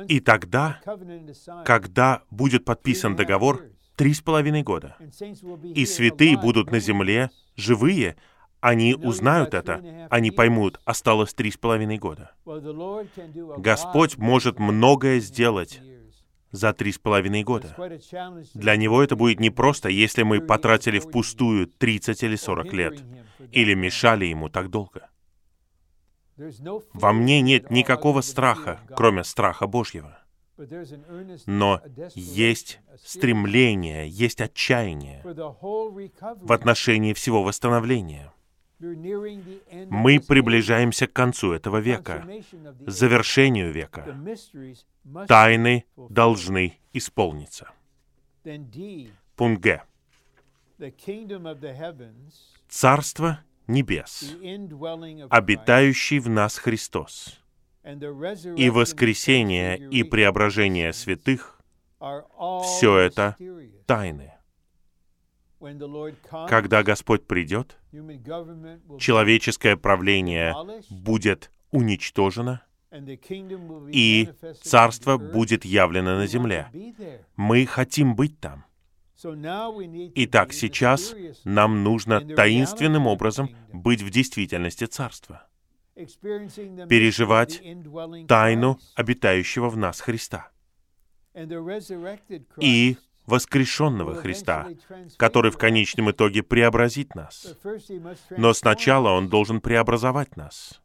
И 0.09 0.20
тогда, 0.20 0.80
когда 1.64 2.22
будет 2.30 2.64
подписан 2.64 3.16
договор, 3.16 3.64
три 3.97 4.14
с 4.14 4.20
половиной 4.20 4.62
года, 4.62 4.97
и 5.74 5.84
святые 5.86 6.39
будут 6.39 6.70
на 6.70 6.78
земле 6.78 7.30
живые, 7.57 8.16
они 8.61 8.95
узнают 8.95 9.55
это, 9.55 10.07
они 10.11 10.30
поймут, 10.30 10.80
осталось 10.84 11.34
три 11.34 11.51
с 11.51 11.57
половиной 11.57 11.99
года. 11.99 12.32
Господь 13.59 14.16
может 14.16 14.59
многое 14.59 15.20
сделать 15.20 15.80
за 16.51 16.72
три 16.72 16.92
с 16.92 16.99
половиной 16.99 17.42
года. 17.44 17.74
Для 18.55 18.76
него 18.76 19.03
это 19.03 19.16
будет 19.16 19.40
непросто, 19.40 19.88
если 19.88 20.22
мы 20.22 20.40
потратили 20.40 20.99
впустую 20.99 21.66
30 21.66 22.22
или 22.22 22.36
40 22.36 22.72
лет, 22.72 23.05
или 23.53 23.74
мешали 23.74 24.26
ему 24.26 24.49
так 24.49 24.70
долго. 24.70 25.09
Во 26.92 27.12
мне 27.12 27.40
нет 27.40 27.70
никакого 27.70 28.20
страха, 28.20 28.80
кроме 28.94 29.24
страха 29.24 29.66
Божьего. 29.66 30.18
Но 31.46 31.80
есть 32.14 32.80
стремление, 33.05 34.09
есть 34.09 34.40
отчаяние 34.40 35.22
в 35.24 36.53
отношении 36.53 37.12
всего 37.12 37.42
восстановления. 37.42 38.32
Мы 38.81 40.20
приближаемся 40.20 41.07
к 41.07 41.12
концу 41.12 41.53
этого 41.53 41.79
века, 41.79 42.26
завершению 42.87 43.72
века. 43.72 44.16
Тайны 45.26 45.85
должны 45.97 46.79
исполниться. 46.93 47.70
Пункт 49.37 49.62
Г. 49.62 49.83
Царство 52.68 53.41
небес, 53.66 54.37
обитающий 55.29 56.18
в 56.20 56.29
нас 56.29 56.59
Христос, 56.59 57.41
и 58.57 58.70
воскресение 58.70 59.76
и 59.76 60.05
преображение 60.05 60.93
святых, 60.93 61.61
все 61.99 62.97
это 62.99 63.37
тайны. 63.87 64.38
Когда 66.49 66.83
Господь 66.83 67.27
придет, 67.27 67.79
человеческое 68.99 69.77
правление 69.77 70.55
будет 70.91 71.51
уничтожено, 71.71 72.63
и 73.93 74.31
царство 74.63 75.19
будет 75.19 75.65
явлено 75.65 76.17
на 76.17 76.27
земле. 76.27 76.71
Мы 77.37 77.67
хотим 77.67 78.15
быть 78.15 78.39
там. 78.41 78.65
Итак, 80.15 80.53
сейчас 80.53 81.15
нам 81.45 81.83
нужно 81.83 82.21
таинственным 82.21 83.07
образом 83.07 83.51
быть 83.73 84.01
в 84.01 84.11
действительности 84.11 84.85
царства, 84.85 85.49
переживать 85.97 87.61
тайну 88.29 88.79
обитающего 88.95 89.69
в 89.69 89.77
нас 89.77 90.01
Христа. 90.01 90.51
И 92.61 92.97
воскрешенного 93.29 94.14
Христа, 94.14 94.68
который 95.16 95.51
в 95.51 95.59
конечном 95.59 96.11
итоге 96.11 96.43
преобразит 96.43 97.14
нас. 97.14 97.55
Но 98.31 98.55
сначала 98.55 99.11
Он 99.11 99.29
должен 99.29 99.61
преобразовать 99.61 100.37
нас. 100.37 100.81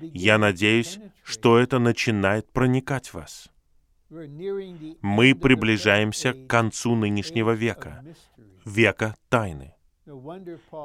Я 0.00 0.38
надеюсь, 0.38 0.98
что 1.22 1.58
это 1.58 1.78
начинает 1.78 2.50
проникать 2.52 3.08
в 3.08 3.14
вас. 3.14 3.50
Мы 4.08 5.34
приближаемся 5.34 6.32
к 6.32 6.46
концу 6.46 6.94
нынешнего 6.94 7.50
века, 7.50 8.04
века 8.64 9.16
тайны. 9.28 9.74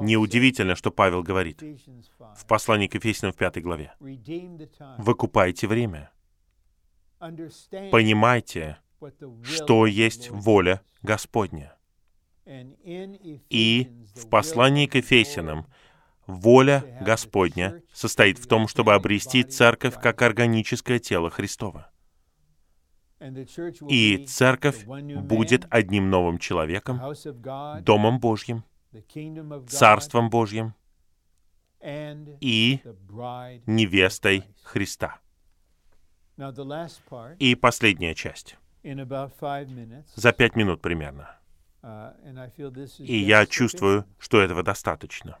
Неудивительно, 0.00 0.74
что 0.74 0.90
Павел 0.90 1.22
говорит 1.22 1.62
в 2.36 2.46
послании 2.46 2.88
к 2.88 2.96
Ефесянам 2.96 3.32
в 3.32 3.36
пятой 3.36 3.62
главе. 3.62 3.94
«Выкупайте 4.98 5.68
время. 5.68 6.10
Понимайте, 7.92 8.78
что 9.42 9.86
есть 9.86 10.30
воля 10.30 10.82
Господня. 11.02 11.76
И 12.46 13.90
в 14.14 14.28
послании 14.28 14.86
к 14.86 14.96
Ефесянам 14.96 15.66
воля 16.26 16.98
Господня 17.00 17.82
состоит 17.92 18.38
в 18.38 18.46
том, 18.46 18.68
чтобы 18.68 18.94
обрести 18.94 19.42
церковь 19.44 19.94
как 20.00 20.22
органическое 20.22 20.98
тело 20.98 21.30
Христова. 21.30 21.90
И 23.88 24.26
церковь 24.26 24.84
будет 24.84 25.66
одним 25.70 26.10
новым 26.10 26.38
человеком, 26.38 27.00
Домом 27.82 28.18
Божьим, 28.18 28.64
Царством 29.68 30.28
Божьим 30.28 30.74
и 31.80 32.80
невестой 33.66 34.44
Христа. 34.64 35.20
И 37.38 37.54
последняя 37.54 38.14
часть 38.14 38.56
за 40.14 40.32
пять 40.32 40.56
минут 40.56 40.80
примерно. 40.80 41.38
Uh, 41.82 42.14
И 42.98 43.16
я 43.16 43.44
чувствую, 43.46 44.04
что 44.18 44.40
этого 44.40 44.62
достаточно. 44.62 45.38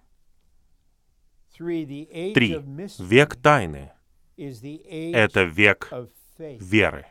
Три. 1.56 2.58
Век 2.98 3.36
тайны— 3.36 3.92
это 4.36 5.42
век 5.44 5.92
веры. 6.38 7.06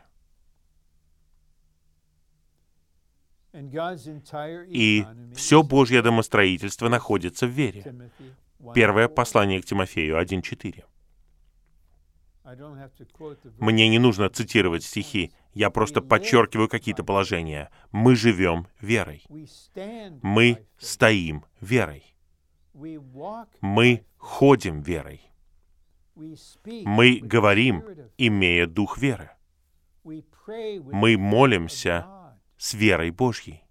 И 4.68 5.06
все 5.34 5.62
Божье 5.62 6.02
домостроительство 6.02 6.88
находится 6.88 7.46
в 7.46 7.50
вере. 7.50 8.10
Первое 8.74 9.08
послание 9.08 9.60
к 9.60 9.64
Тимофею 9.66 10.20
1.4. 10.20 10.84
Мне 13.58 13.88
не 13.88 13.98
нужно 13.98 14.28
цитировать 14.30 14.84
стихи, 14.84 15.32
я 15.52 15.70
просто 15.70 16.00
подчеркиваю 16.00 16.68
какие-то 16.68 17.04
положения. 17.04 17.70
Мы 17.90 18.16
живем 18.16 18.66
верой. 18.80 19.24
Мы 20.22 20.66
стоим 20.78 21.44
верой. 21.60 22.16
Мы 23.60 24.06
ходим 24.16 24.80
верой. 24.80 25.20
Мы 26.14 27.20
говорим, 27.22 27.84
имея 28.18 28.66
дух 28.66 28.98
веры. 28.98 29.30
Мы 30.04 31.16
молимся 31.16 32.06
с 32.56 32.74
верой 32.74 33.10
Божьей. 33.10 33.64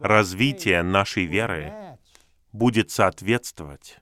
Развитие 0.00 0.82
нашей 0.82 1.26
веры 1.26 1.98
будет 2.52 2.90
соответствовать 2.90 4.00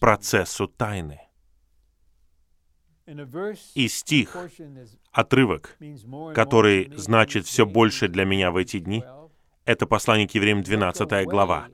процессу 0.00 0.68
тайны. 0.68 1.27
И 3.74 3.88
стих, 3.88 4.36
отрывок, 5.12 5.76
который 6.34 6.92
значит 6.96 7.46
все 7.46 7.64
больше 7.64 8.08
для 8.08 8.24
меня 8.24 8.50
в 8.50 8.56
эти 8.56 8.78
дни, 8.78 9.02
это 9.64 9.86
послание 9.86 10.28
к 10.28 10.32
евреям 10.32 10.62
12 10.62 11.26
глава. 11.26 11.68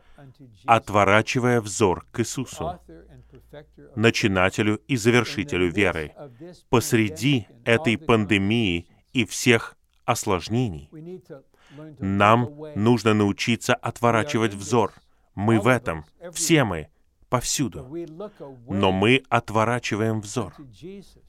«Отворачивая 0.65 1.61
взор 1.61 2.07
к 2.13 2.21
Иисусу, 2.21 2.79
начинателю 3.95 4.81
и 4.89 4.97
завершителю 4.97 5.71
веры. 5.71 6.13
Посреди 6.71 7.47
этой 7.65 7.99
пандемии 7.99 8.87
и 9.13 9.25
всех 9.25 9.77
осложнений. 10.05 10.91
нам 11.99 12.49
нужно 12.77 13.15
научиться 13.15 13.75
отворачивать 13.75 14.55
взор. 14.55 14.93
Мы 15.35 15.61
в 15.61 15.67
этом, 15.67 16.05
все 16.33 16.65
мы, 16.65 16.89
повсюду. 17.29 17.89
Но 18.69 18.93
мы 18.93 19.23
отворачиваем 19.29 20.21
взор 20.21 20.55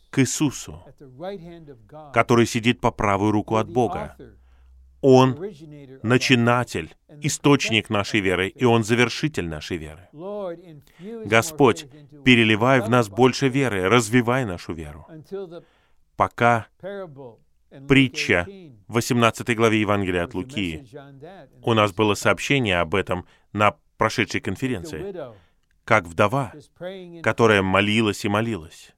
к 0.10 0.20
Иисусу, 0.20 0.84
который 2.14 2.46
сидит 2.46 2.80
по 2.80 2.92
правую 2.92 3.32
руку 3.32 3.56
от 3.56 3.70
Бога. 3.70 4.16
Он 5.02 5.38
начинатель, 6.02 6.96
источник 7.22 7.90
нашей 7.90 8.22
веры, 8.22 8.48
и 8.48 8.66
Он 8.66 8.84
завершитель 8.84 9.48
нашей 9.48 9.78
веры. 9.78 10.10
Господь, 11.26 11.88
переливай 12.24 12.82
в 12.82 12.90
нас 12.90 13.08
больше 13.08 13.48
веры, 13.48 13.88
развивай 13.88 14.46
нашу 14.46 14.74
веру, 14.74 15.06
пока 16.16 16.68
притча 17.88 18.48
18 18.88 19.56
главе 19.56 19.82
Евангелия 19.82 20.24
от 20.24 20.34
Луки. 20.34 20.86
У 21.62 21.74
нас 21.74 21.92
было 21.94 22.14
сообщение 22.16 22.80
об 22.80 22.96
этом 22.96 23.26
на 23.54 23.76
прошедшей 23.98 24.42
конференции. 24.42 25.14
Как 25.86 26.08
вдова, 26.08 26.52
которая 27.22 27.62
молилась 27.62 28.26
и 28.26 28.28
молилась. 28.28 28.92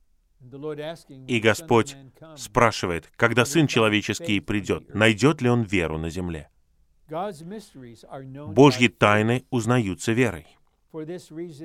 И 1.28 1.40
Господь 1.40 1.98
спрашивает, 2.38 3.12
когда 3.16 3.46
Сын 3.46 3.68
Человеческий 3.68 4.40
придет, 4.40 4.94
найдет 4.96 5.42
ли 5.42 5.50
Он 5.50 5.64
веру 5.64 5.98
на 5.98 6.10
земле? 6.10 6.50
Божьи 8.48 8.88
тайны 8.88 9.46
узнаются 9.50 10.14
верой. 10.14 10.48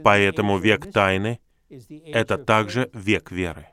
Поэтому 0.03 0.59
век 0.59 0.91
тайны— 0.93 1.41
это 1.69 2.39
также 2.39 2.91
век 2.93 3.31
веры. 3.31 3.69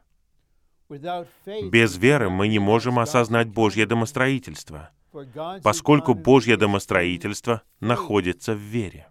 Без 0.89 1.97
веры 1.97 2.29
мы 2.29 2.47
не 2.47 2.59
можем 2.59 2.99
осознать 2.99 3.47
Божье 3.47 3.85
домостроительство, 3.85 4.91
поскольку 5.63 6.13
Божье 6.13 6.57
домостроительство 6.57 7.63
находится 7.79 8.53
в 8.53 8.59
вере. 8.59 9.07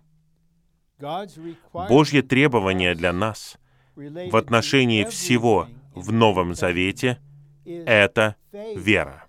Божье 1.73 2.23
требование 2.23 2.95
для 2.95 3.13
нас 3.13 3.57
в 3.95 4.37
отношении 4.37 5.05
всего 5.05 5.69
в 5.95 6.13
Новом 6.13 6.55
Завете— 6.55 7.21
это 7.65 8.37
вера. 8.53 9.25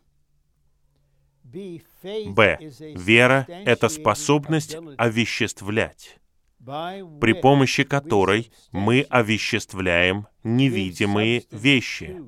Б. 1.43 2.57
Вера— 2.79 3.45
это 3.65 3.89
способность 3.89 4.77
овеществлять, 4.97 6.19
при 6.59 7.33
помощи 7.33 7.83
которой 7.83 8.51
мы 8.71 9.01
овеществляем 9.09 10.27
невидимые 10.43 11.43
вещи. 11.51 12.21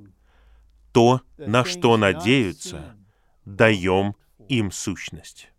То, 0.92 1.22
на 1.38 1.64
что 1.64 1.98
надеются, 1.98 2.96
даем 3.46 4.16
им 4.50 4.72
сущность. 4.72 5.52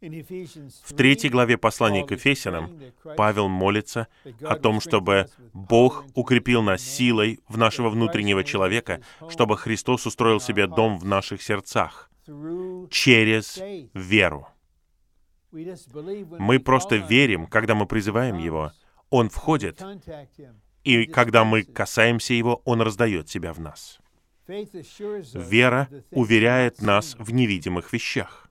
В 0.00 0.94
третьей 0.94 1.28
главе 1.28 1.58
послания 1.58 2.06
к 2.06 2.12
Ефесянам 2.12 2.80
Павел 3.16 3.48
молится 3.48 4.06
о 4.42 4.54
том, 4.54 4.80
чтобы 4.80 5.28
Бог 5.52 6.04
укрепил 6.14 6.62
нас 6.62 6.82
силой 6.82 7.40
в 7.48 7.58
нашего 7.58 7.88
внутреннего 7.90 8.44
человека, 8.44 9.00
чтобы 9.28 9.56
Христос 9.56 10.06
устроил 10.06 10.40
себе 10.40 10.68
дом 10.68 10.98
в 10.98 11.04
наших 11.04 11.42
сердцах 11.42 12.10
через 12.90 13.60
веру. 13.92 14.46
Мы 15.50 16.60
просто 16.60 16.96
верим, 16.96 17.46
когда 17.46 17.74
мы 17.74 17.86
призываем 17.86 18.38
Его. 18.38 18.72
Он 19.10 19.28
входит, 19.30 19.82
и 20.84 21.06
когда 21.06 21.44
мы 21.44 21.64
касаемся 21.64 22.34
Его, 22.34 22.62
Он 22.64 22.82
раздает 22.82 23.28
себя 23.28 23.52
в 23.52 23.58
нас. 23.58 23.98
Вера 24.46 25.88
уверяет 26.10 26.82
нас 26.82 27.16
в 27.18 27.32
невидимых 27.32 27.92
вещах 27.92 28.47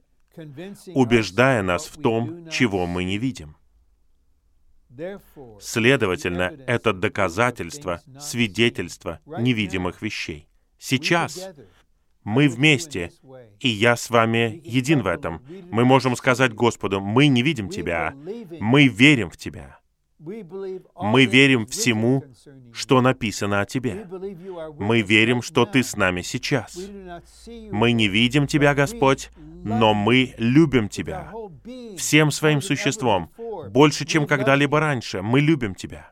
убеждая 0.93 1.61
нас 1.63 1.85
в 1.85 2.01
том, 2.01 2.49
чего 2.49 2.85
мы 2.85 3.03
не 3.03 3.17
видим. 3.17 3.55
Следовательно, 5.59 6.53
это 6.65 6.93
доказательство, 6.93 8.01
свидетельство 8.19 9.19
невидимых 9.25 10.01
вещей. 10.01 10.47
Сейчас 10.79 11.49
мы 12.23 12.49
вместе, 12.49 13.11
и 13.59 13.69
я 13.69 13.95
с 13.95 14.09
вами 14.09 14.61
един 14.63 15.01
в 15.01 15.07
этом. 15.07 15.41
Мы 15.71 15.85
можем 15.85 16.15
сказать 16.15 16.53
Господу, 16.53 16.99
мы 16.99 17.27
не 17.27 17.41
видим 17.41 17.69
Тебя, 17.69 18.13
мы 18.59 18.88
верим 18.88 19.29
в 19.29 19.38
Тебя. 19.38 19.79
Мы 20.20 21.26
верим 21.26 21.68
всему, 21.68 22.24
что 22.74 23.01
написано 23.01 23.61
о 23.61 23.65
Тебе. 23.65 24.07
Мы 24.80 25.01
верим, 25.01 25.41
что 25.41 25.65
Ты 25.65 25.84
с 25.84 25.95
нами 25.95 26.22
сейчас. 26.22 26.78
Мы 27.72 27.91
не 27.91 28.07
видим 28.07 28.47
Тебя, 28.47 28.74
Господь, 28.74 29.30
но 29.63 29.93
мы 29.93 30.34
любим 30.38 30.89
Тебя 30.89 31.32
всем 31.97 32.32
своим 32.32 32.61
существом, 32.61 33.32
больше, 33.70 34.05
чем 34.05 34.26
когда-либо 34.26 34.80
раньше. 34.80 35.22
Мы 35.22 35.41
любим 35.41 35.76
Тебя. 35.76 36.11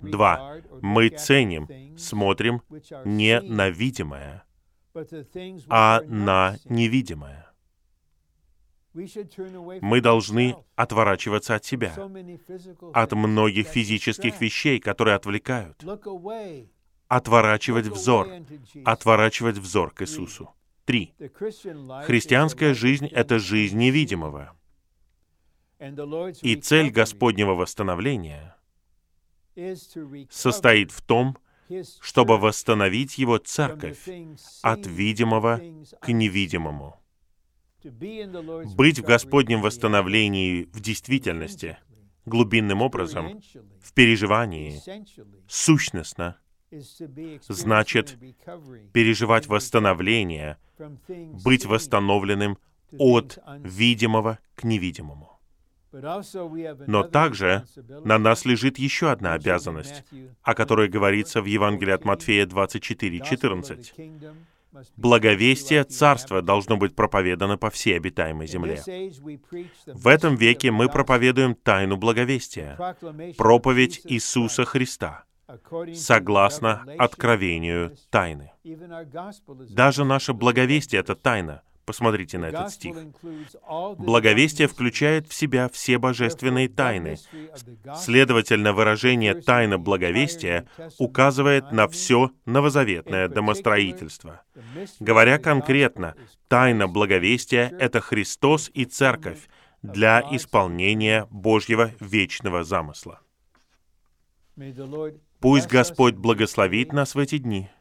Два. 0.00 0.56
Мы 0.80 1.08
ценим, 1.08 1.96
смотрим 1.96 2.62
не 3.04 3.40
на 3.40 3.70
видимое, 3.70 4.44
а 5.68 6.00
на 6.06 6.56
невидимое. 6.64 7.47
Мы 9.80 10.00
должны 10.00 10.56
отворачиваться 10.74 11.54
от 11.54 11.64
себя, 11.64 11.94
от 12.92 13.12
многих 13.12 13.68
физических 13.68 14.40
вещей, 14.40 14.80
которые 14.80 15.14
отвлекают, 15.16 15.84
отворачивать 17.06 17.86
взор, 17.86 18.28
отворачивать 18.84 19.58
взор 19.58 19.92
к 19.92 20.02
Иисусу. 20.02 20.54
Три. 20.84 21.14
Христианская 22.04 22.74
жизнь— 22.74 23.06
это 23.12 23.38
жизнь 23.38 23.78
невидимого. 23.78 24.56
И 26.42 26.56
цель 26.56 26.90
Господнего 26.90 27.52
восстановления 27.52 28.56
состоит 30.30 30.90
в 30.90 31.02
том, 31.02 31.36
чтобы 32.00 32.38
восстановить 32.38 33.18
Его 33.18 33.38
церковь 33.38 34.08
от 34.62 34.86
видимого 34.86 35.60
к 36.00 36.08
невидимому 36.08 36.98
быть 37.84 38.98
в 38.98 39.02
Господнем 39.02 39.62
восстановлении 39.62 40.64
в 40.72 40.80
действительности, 40.80 41.78
глубинным 42.26 42.82
образом, 42.82 43.40
в 43.80 43.92
переживании, 43.92 44.80
сущностно, 45.46 46.36
значит 47.48 48.18
переживать 48.92 49.46
восстановление, 49.46 50.58
быть 51.08 51.64
восстановленным 51.64 52.58
от 52.98 53.38
видимого 53.62 54.38
к 54.54 54.64
невидимому. 54.64 55.38
Но 55.90 57.02
также 57.02 57.64
на 58.04 58.18
нас 58.18 58.44
лежит 58.44 58.78
еще 58.78 59.10
одна 59.10 59.32
обязанность, 59.32 60.04
о 60.42 60.54
которой 60.54 60.88
говорится 60.88 61.40
в 61.40 61.46
Евангелии 61.46 61.92
от 61.92 62.04
Матфея 62.04 62.44
24, 62.44 63.20
14 63.20 63.94
благовестие 64.96 65.84
Царства 65.84 66.42
должно 66.42 66.76
быть 66.76 66.94
проповедано 66.94 67.58
по 67.58 67.70
всей 67.70 67.96
обитаемой 67.96 68.46
земле. 68.46 68.82
В 69.86 70.08
этом 70.08 70.36
веке 70.36 70.70
мы 70.70 70.88
проповедуем 70.88 71.54
тайну 71.54 71.96
благовестия, 71.96 72.78
проповедь 73.36 74.00
Иисуса 74.04 74.64
Христа, 74.64 75.24
согласно 75.94 76.84
откровению 76.98 77.96
тайны. 78.10 78.52
Даже 79.70 80.04
наше 80.04 80.32
благовестие— 80.34 81.00
это 81.02 81.14
тайна, 81.14 81.62
Посмотрите 81.88 82.36
на 82.36 82.50
этот 82.50 82.70
стих. 82.70 82.96
Благовестие 83.96 84.68
включает 84.68 85.26
в 85.26 85.32
себя 85.32 85.70
все 85.70 85.96
божественные 85.96 86.68
тайны. 86.68 87.16
Следовательно, 87.96 88.74
выражение 88.74 89.32
«тайна 89.32 89.78
благовестия» 89.78 90.66
указывает 90.98 91.72
на 91.72 91.88
все 91.88 92.30
новозаветное 92.44 93.28
домостроительство. 93.28 94.42
Говоря 95.00 95.38
конкретно, 95.38 96.14
тайна 96.48 96.88
благовестия— 96.88 97.74
это 97.80 98.02
Христос 98.02 98.70
и 98.74 98.84
Церковь 98.84 99.48
для 99.80 100.20
исполнения 100.32 101.26
Божьего 101.30 101.92
вечного 102.00 102.64
замысла. 102.64 103.20
Пусть 105.40 105.68
Господь 105.68 106.16
благословит 106.16 106.92
нас 106.92 107.14
в 107.14 107.18
эти 107.18 107.38
дни— 107.38 107.70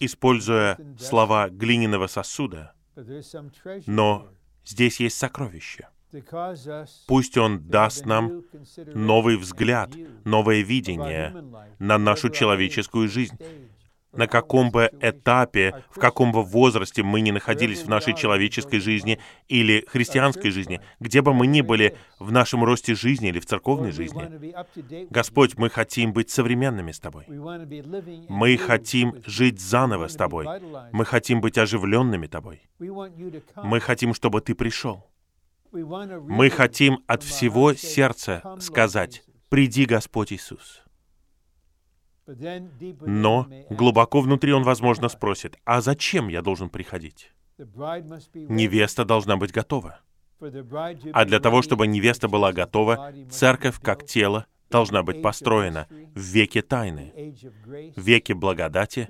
используя 0.00 0.78
слова 0.98 1.48
глиняного 1.48 2.06
сосуда, 2.06 2.74
но 3.86 4.28
здесь 4.64 5.00
есть 5.00 5.18
сокровище. 5.18 5.88
Пусть 7.06 7.38
Он 7.38 7.66
даст 7.68 8.04
нам 8.04 8.44
новый 8.94 9.36
взгляд, 9.36 9.94
новое 10.24 10.60
видение 10.60 11.34
на 11.78 11.98
нашу 11.98 12.28
человеческую 12.30 13.08
жизнь. 13.08 13.38
На 14.12 14.26
каком 14.26 14.70
бы 14.70 14.90
этапе, 15.00 15.84
в 15.90 15.98
каком 15.98 16.32
бы 16.32 16.42
возрасте 16.42 17.02
мы 17.02 17.20
ни 17.20 17.30
находились 17.30 17.82
в 17.82 17.88
нашей 17.88 18.14
человеческой 18.14 18.78
жизни 18.78 19.18
или 19.48 19.84
христианской 19.88 20.50
жизни, 20.50 20.80
где 21.00 21.22
бы 21.22 21.32
мы 21.32 21.46
ни 21.46 21.60
были 21.60 21.96
в 22.18 22.30
нашем 22.30 22.64
росте 22.64 22.94
жизни 22.94 23.28
или 23.28 23.40
в 23.40 23.46
церковной 23.46 23.92
жизни. 23.92 25.06
Господь, 25.10 25.56
мы 25.56 25.70
хотим 25.70 26.12
быть 26.12 26.30
современными 26.30 26.92
с 26.92 27.00
Тобой. 27.00 27.26
Мы 28.28 28.56
хотим 28.56 29.22
жить 29.26 29.60
заново 29.60 30.08
с 30.08 30.14
Тобой. 30.14 30.46
Мы 30.92 31.04
хотим 31.04 31.40
быть 31.40 31.58
оживленными 31.58 32.26
Тобой. 32.26 32.62
Мы 32.78 33.80
хотим, 33.80 34.14
чтобы 34.14 34.40
Ты 34.40 34.54
пришел. 34.54 35.06
Мы 35.72 36.50
хотим 36.50 37.02
от 37.06 37.22
всего 37.22 37.72
сердца 37.72 38.42
сказать, 38.60 39.24
«Приди, 39.48 39.86
Господь 39.86 40.32
Иисус». 40.32 40.82
Но 42.26 43.48
глубоко 43.70 44.20
внутри 44.20 44.52
он, 44.52 44.62
возможно, 44.62 45.08
спросит, 45.08 45.56
а 45.64 45.80
зачем 45.80 46.28
я 46.28 46.42
должен 46.42 46.68
приходить? 46.68 47.32
Невеста 47.58 49.04
должна 49.04 49.36
быть 49.36 49.52
готова. 49.52 50.00
А 51.12 51.24
для 51.24 51.40
того, 51.40 51.62
чтобы 51.62 51.86
невеста 51.86 52.28
была 52.28 52.52
готова, 52.52 53.12
церковь 53.30 53.80
как 53.80 54.04
тело 54.04 54.46
должна 54.70 55.02
быть 55.02 55.22
построена 55.22 55.86
в 56.14 56.20
веке 56.20 56.62
тайны, 56.62 57.12
в 57.96 58.00
веке 58.00 58.34
благодати, 58.34 59.06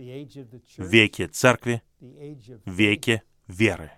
в 0.77 0.83
веке 0.83 1.29
церкви, 1.29 1.83
в 2.01 2.71
веке 2.71 3.23
веры. 3.47 3.93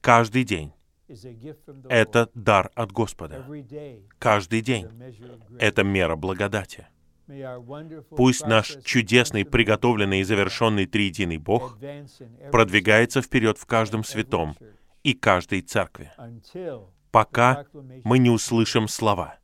Каждый 0.00 0.44
день 0.44 0.72
это 1.88 2.30
дар 2.34 2.70
от 2.74 2.92
Господа. 2.92 3.46
Каждый 4.18 4.60
день 4.60 4.88
это 5.58 5.84
мера 5.84 6.16
благодати. 6.16 6.86
Пусть 8.10 8.46
наш 8.46 8.76
чудесный, 8.84 9.44
приготовленный 9.44 10.20
и 10.20 10.24
завершенный 10.24 10.86
триединый 10.86 11.38
Бог 11.38 11.78
продвигается 12.50 13.22
вперед 13.22 13.58
в 13.58 13.66
каждом 13.66 14.04
святом 14.04 14.56
и 15.02 15.14
каждой 15.14 15.60
церкви, 15.62 16.10
пока 17.10 17.66
мы 18.04 18.18
не 18.18 18.30
услышим 18.30 18.88
слова. 18.88 19.38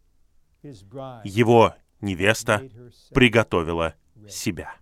Его 1.25 1.75
невеста 2.01 2.69
приготовила 3.14 3.95
себя. 4.29 4.75